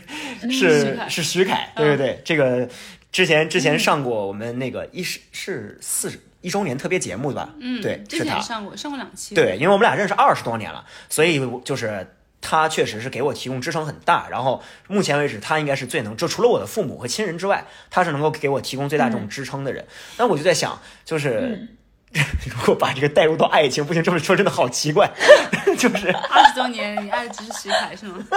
[0.51, 2.67] 是是徐凯，对对对，这个
[3.15, 7.49] 之前之前上过我们那个一是是四十一周年特别节目对吧？
[7.61, 8.41] 嗯，对，之前。
[8.41, 12.05] 上过上过两期，对，因为我们俩认识二十多年了，所以就是
[12.41, 14.27] 他确实是给我提供支撑很大。
[14.29, 19.85] 然后目前为止，他应该是最能，就除了我的父母和亲人之外，他是能够给我提供最大这种支撑的人。
[20.17, 21.69] 那我就在想，就是。
[22.45, 25.09] 如果把这个带入到爱情，不行，这么说真的好奇怪，
[25.77, 28.17] 就是，二十多年你爱的只是徐凯是吗？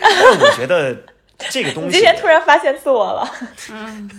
[0.00, 0.96] 但我觉得
[1.50, 3.28] 这个东西你今天突然发现自我了。
[3.70, 4.10] 嗯，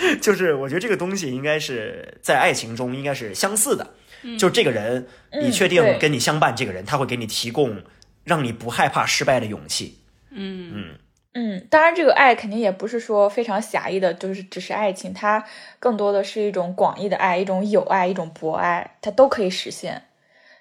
[0.20, 3.94] 就是我觉得这个东西应该是在爱情中应该是相似的，
[4.38, 7.82] 就这个人，你嗯确定跟你相伴，这个人他会给你提供
[8.24, 9.98] 让你不害怕失败的勇气。
[10.30, 10.94] 嗯
[11.34, 15.44] 嗯，当然，这个爱肯定也不是说非常狭义的，就是只是爱情，它
[15.78, 20.02] 更多的是一种广义的爱，一种友爱，一种博爱，它都可以实现。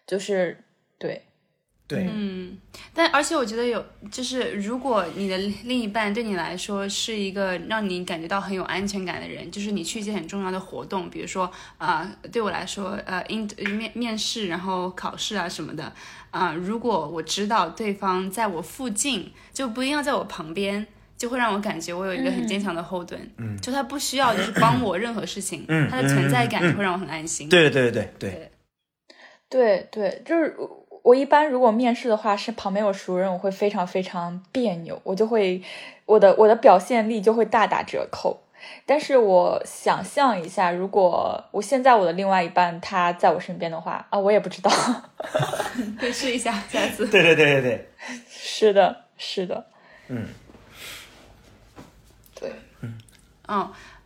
[0.05, 0.59] 就是
[0.99, 1.23] 对，
[1.87, 2.57] 对，嗯，
[2.93, 15.93] 但而且我觉得有，就是如果你的另一半对你来说是一个让你感觉到很有安全感的人，就是你去一些很重要的活动，比如说啊、对我来说，呃，应面面试，然后考试啊什么的，
[16.31, 20.85] 啊、如果我知道对方在我附近，就不一定要在我旁边。
[21.17, 27.49] 就会让我感觉我有一个很坚强的后盾，嗯，就他不需要就是帮我任何事情，嗯他的存在感就会让我很安心。
[27.49, 28.29] 对对对对。
[28.29, 28.51] 对，
[29.49, 30.55] 对对，就是
[31.07, 35.63] 我一般如果面试的话，是旁边有熟人，我会非常非常别扭，我就会
[36.05, 38.43] 我的我的表现力就会大打折扣。
[38.85, 44.69] 但是我想象一下，如果我现在我的另外一半他在我身边的话啊，我也不知道。
[45.97, 47.07] 可以试一下，下次。
[47.07, 47.89] 对对对对对，
[48.27, 49.65] 是的，是的，
[50.09, 50.25] 嗯，
[52.37, 52.51] 对，
[52.81, 52.97] 嗯，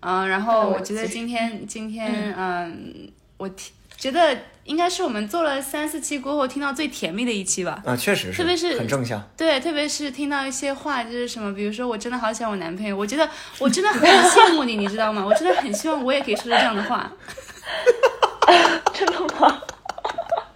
[0.01, 4.37] 嗯，然后我觉得今天今天嗯，我听觉得
[4.71, 7.83] 应该是我们做了三四期过后听到最甜蜜的一期吧。
[7.85, 9.21] 啊，确实是，特别是很正向。
[9.35, 15.25] 对，特别是听到一些话，就是什么，比如说我真的好喜欢我男朋友，我觉得我真的很羡慕你，你知道吗？
[15.27, 17.11] 我真的很希望我也可以说出这样的话。
[18.95, 19.61] 真的吗？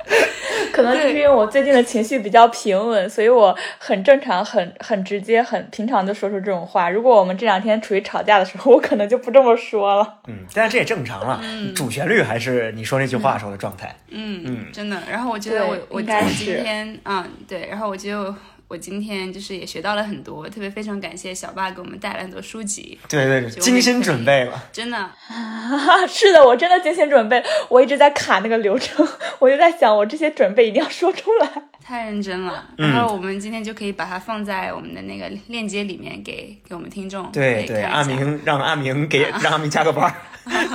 [0.72, 6.90] 可能就是因为我最近的情绪比较平稳，所以我很正常、很很直接、很平常的说出这种话。
[6.90, 10.20] 如果我们这两天处于吵架的时候，我可能就不这么说了。
[10.28, 11.40] 嗯，但是这也正常了。
[11.42, 13.96] 嗯，主旋律还是你说那句话时候的状态。
[14.10, 15.02] 嗯嗯，真的。
[15.10, 18.20] 然后我觉得我我我今天啊，对，然后我就。
[18.20, 22.98] 我今天就是也学到了很多，特别非常感谢小爸给我们带来很多书籍。
[23.10, 25.12] 对对，精心准备了，真的。
[26.08, 29.06] 是的，我真的精心准备，我一直在卡那个流程，
[29.40, 31.50] 我就在想，我这些准备一定要说出来。
[31.84, 37.32] 太认真了，然后我们今天就可以把它放在我们的那个链接里面，给给我们听众。
[37.32, 40.12] 对对，阿明让阿明给 让阿明加个班，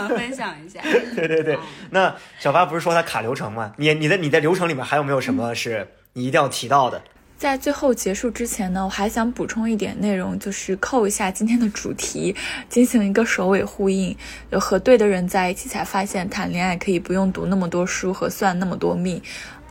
[0.09, 0.81] 分享一下。
[1.17, 1.59] 对对对，
[1.91, 3.73] 那小八不是说他卡流程吗？
[3.79, 7.03] 你你的你的流程里面还有没有什么是你一定要提到的？
[7.41, 12.37] 在最后结束之前呢，我还想补充一点内容，就是扣一下今天的主题，
[12.69, 14.15] 进行一个首尾呼应。
[14.51, 19.23] 有和对的人在一起，才发现谈恋爱可以不用读那么多书和算那么多命。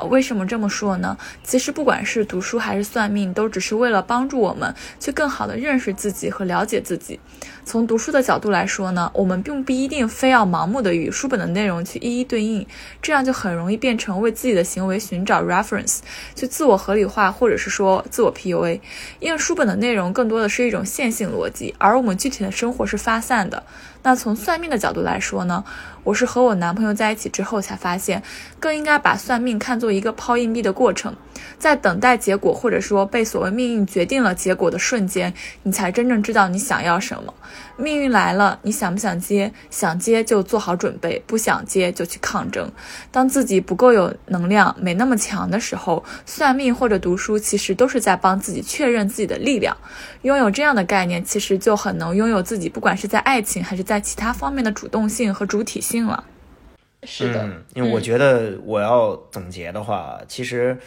[0.06, 1.18] 为什么这么说呢？
[1.43, 7.20] 其实不管是读书还是算命，都只是为了帮助我们去更好的认识自己和了解自己。
[7.66, 12.66] 从读书的角度来说呢，我们并不一定非要盲目的与书本的内容去一一对应，
[13.02, 16.00] 这样就很容易变成为自己的行为寻找 reference，
[16.36, 18.80] 去自我合理化或者是说自我 PUA。
[19.20, 23.64] 因为书本的内容更多的是一种线性逻辑，而我们具体的生活是发散的。
[24.04, 25.64] 那从算命的角度来说呢，
[26.04, 28.24] 我是和我男朋友在一起之后才发现，
[28.60, 31.16] 更应该把算命看作一个抛硬币的过程，
[31.58, 35.34] 在等待结果或者说被所谓命运决定了结果的瞬间，
[35.64, 37.34] 你才真正知道你想要什么。
[37.76, 39.52] 命运来了，你想不想接？
[39.70, 42.70] 想接就做好准备，不想接就去抗争。
[43.12, 49.76] 当自己不够有能量、没那么强的时候，算命或者读书其实都是在帮自己确认自己的力量。
[50.24, 56.24] 拥有这样的概念，其实就很能拥有自己，不管是在爱情还是在其他方面的主动性和主体性了。
[57.04, 60.78] 是的，因为我觉得我要总结的话，其实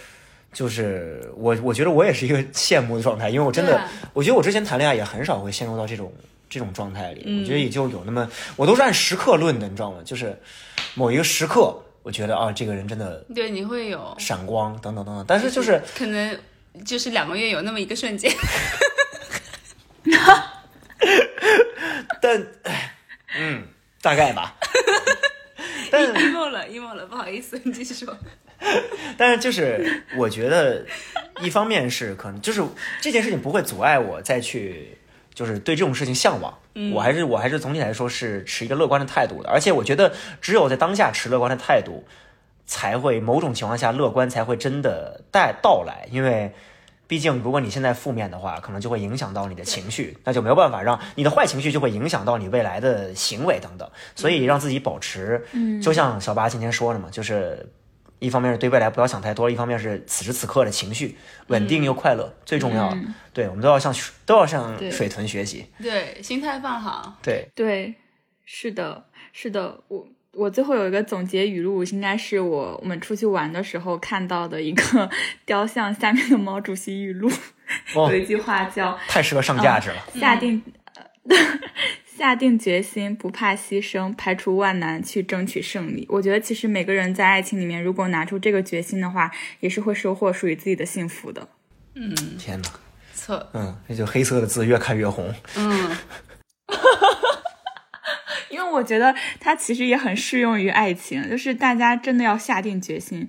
[0.53, 3.83] 就是我，我觉得我也是一个羡慕的状态，因为我真的，
[4.13, 6.13] 我觉得我之前谈恋爱也很少会陷入到这种。
[6.53, 10.03] 这种状态里，我觉得也就有那么，我都是按时刻论的，你知道吗？
[10.05, 10.39] 就是
[10.93, 16.39] 某一个时刻，我觉得啊，这个人真的对你会有闪光等等等等，但是就是 可能
[16.85, 18.31] 就是两个月有那么一个瞬间，
[22.21, 22.47] 但
[23.37, 23.65] 嗯，
[24.01, 24.57] 大概吧。
[25.91, 28.17] 但 emo 了，emo 了，不好意思，你 继续说。
[29.19, 30.85] 但是就是我觉得，
[31.41, 32.63] 一方面是可能就是
[33.01, 34.99] 这件事情不会阻碍我再去。
[35.35, 36.59] 就是对这种事情向往，
[36.93, 40.13] 我还是我还是总体来说是持一个乐观的态度的，而且我觉得
[40.43, 42.05] 只有在当下持乐观的态度，
[42.67, 46.53] 才会某种情况下乐观才会真的带到来，因为
[47.13, 57.69] 毕竟如果你现在负面的话，可能就会影响到你的情绪， 那就没有办法让你的坏情绪就会影响到你未来的行为等等，所以让自己保持，嗯就像小八今天说的嘛，就是。
[58.19, 62.97] 一方面是对未来不要想太多，一方面是此时此刻的情绪稳定又快乐最重要。
[63.33, 63.93] 对我们都要向
[64.25, 67.19] 都要向水豚学习，对心态放好。
[67.21, 67.93] 对对，
[68.45, 69.77] 是的，是的。
[69.89, 75.11] 我我最后有一个总结语录，应该是我我们出去玩的时候看到的一个
[75.45, 77.31] 雕像下面的毛主席语录，
[77.95, 80.63] 有一句话叫“太适合上价值了”，下定。
[82.15, 86.07] 下定决心，不怕牺牲，排除万难去争取胜利。
[86.09, 89.31] 我觉得，其实每个人在爱情里面，如果拿出这个决心的话，
[89.61, 91.49] 也是会收获属于自己的幸福的。
[91.95, 92.69] 嗯，天哪，
[93.15, 95.35] 错，嗯，那就黑色的字越看越红。
[95.57, 95.97] 嗯，
[98.53, 103.29] 因为我觉得它其实也很适用于爱情，就是大家真的要下定决心。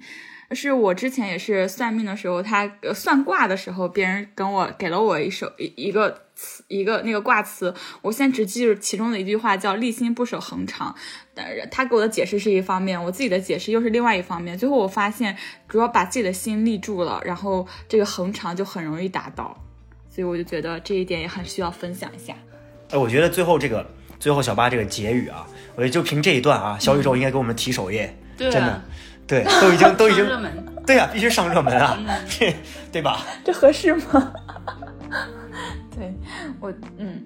[0.51, 10.93] 是我之前也是算命的时候，他算卦的时候，别人跟我给了我一首一一个词，一个那个卦词，我现在只记住其中的一句话，叫“立心不守恒长”。
[11.33, 14.55] 但是他给我的解释是一方面，我自己的解释又是另外一方面。
[14.55, 15.35] 最后我发现，
[15.67, 19.57] 主要把自己的心立住了，然后这个恒长就很容易达到。
[20.07, 22.35] 所以我就觉得这一点也很需要分享一下。
[22.91, 23.83] 哎，我觉得最后这个
[24.23, 25.45] 最后小八这个结语啊，
[25.75, 28.81] 我觉得就凭这一段啊，小宇宙应该给我们提首页，真的。
[29.27, 30.25] 对，都已经都已经，
[30.87, 31.99] 对呀，必须上热门啊，
[32.39, 32.55] 对
[32.89, 33.25] 对吧？
[33.43, 34.31] 这合适吗？
[35.93, 36.13] 对
[36.61, 37.21] 我，嗯，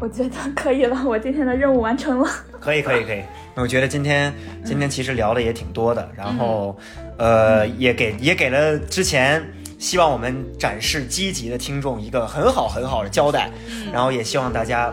[0.00, 2.28] 我觉得可以了，我今天的任务完成了。
[2.58, 3.22] 可以可以可以，
[3.54, 6.76] 那我觉得今天今天其实聊的也挺多的，然后
[7.18, 9.40] 呃，也给也给了之前
[9.78, 13.48] 希望我们展示积极的听众一个很好很好的交代，
[13.92, 14.92] 然后也希望大家。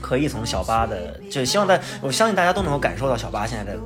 [0.00, 3.78] 可以从小八的，就希望大，我相信大家都能够感受到小八现在的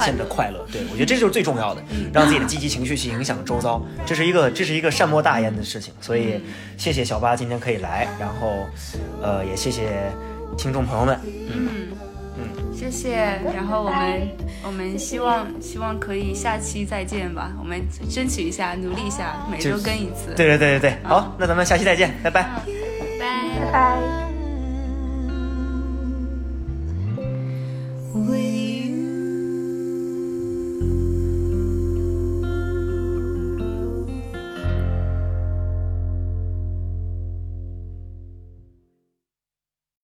[0.00, 0.66] 现在的快乐。
[0.72, 1.82] 对我觉得这就是最重要的，
[2.12, 5.92] 让自己的积极情绪去影响周遭，这是一个这是一个善莫大焉的事情。
[6.00, 6.40] 所以
[6.76, 8.66] 谢谢小八今天可以来，然后
[9.22, 10.10] 呃也谢谢
[10.56, 11.18] 听众朋友们。
[11.24, 11.88] 嗯
[12.40, 13.16] 嗯，谢谢。
[13.54, 14.28] 然后我们
[14.64, 20.34] 我们希望希望可以下期再见吧，我们争取一下，努力一下，每周更一次。
[20.36, 22.48] 对对对对对，好，那咱们下期再见，拜拜。
[23.18, 24.27] 拜拜。
[28.26, 28.47] We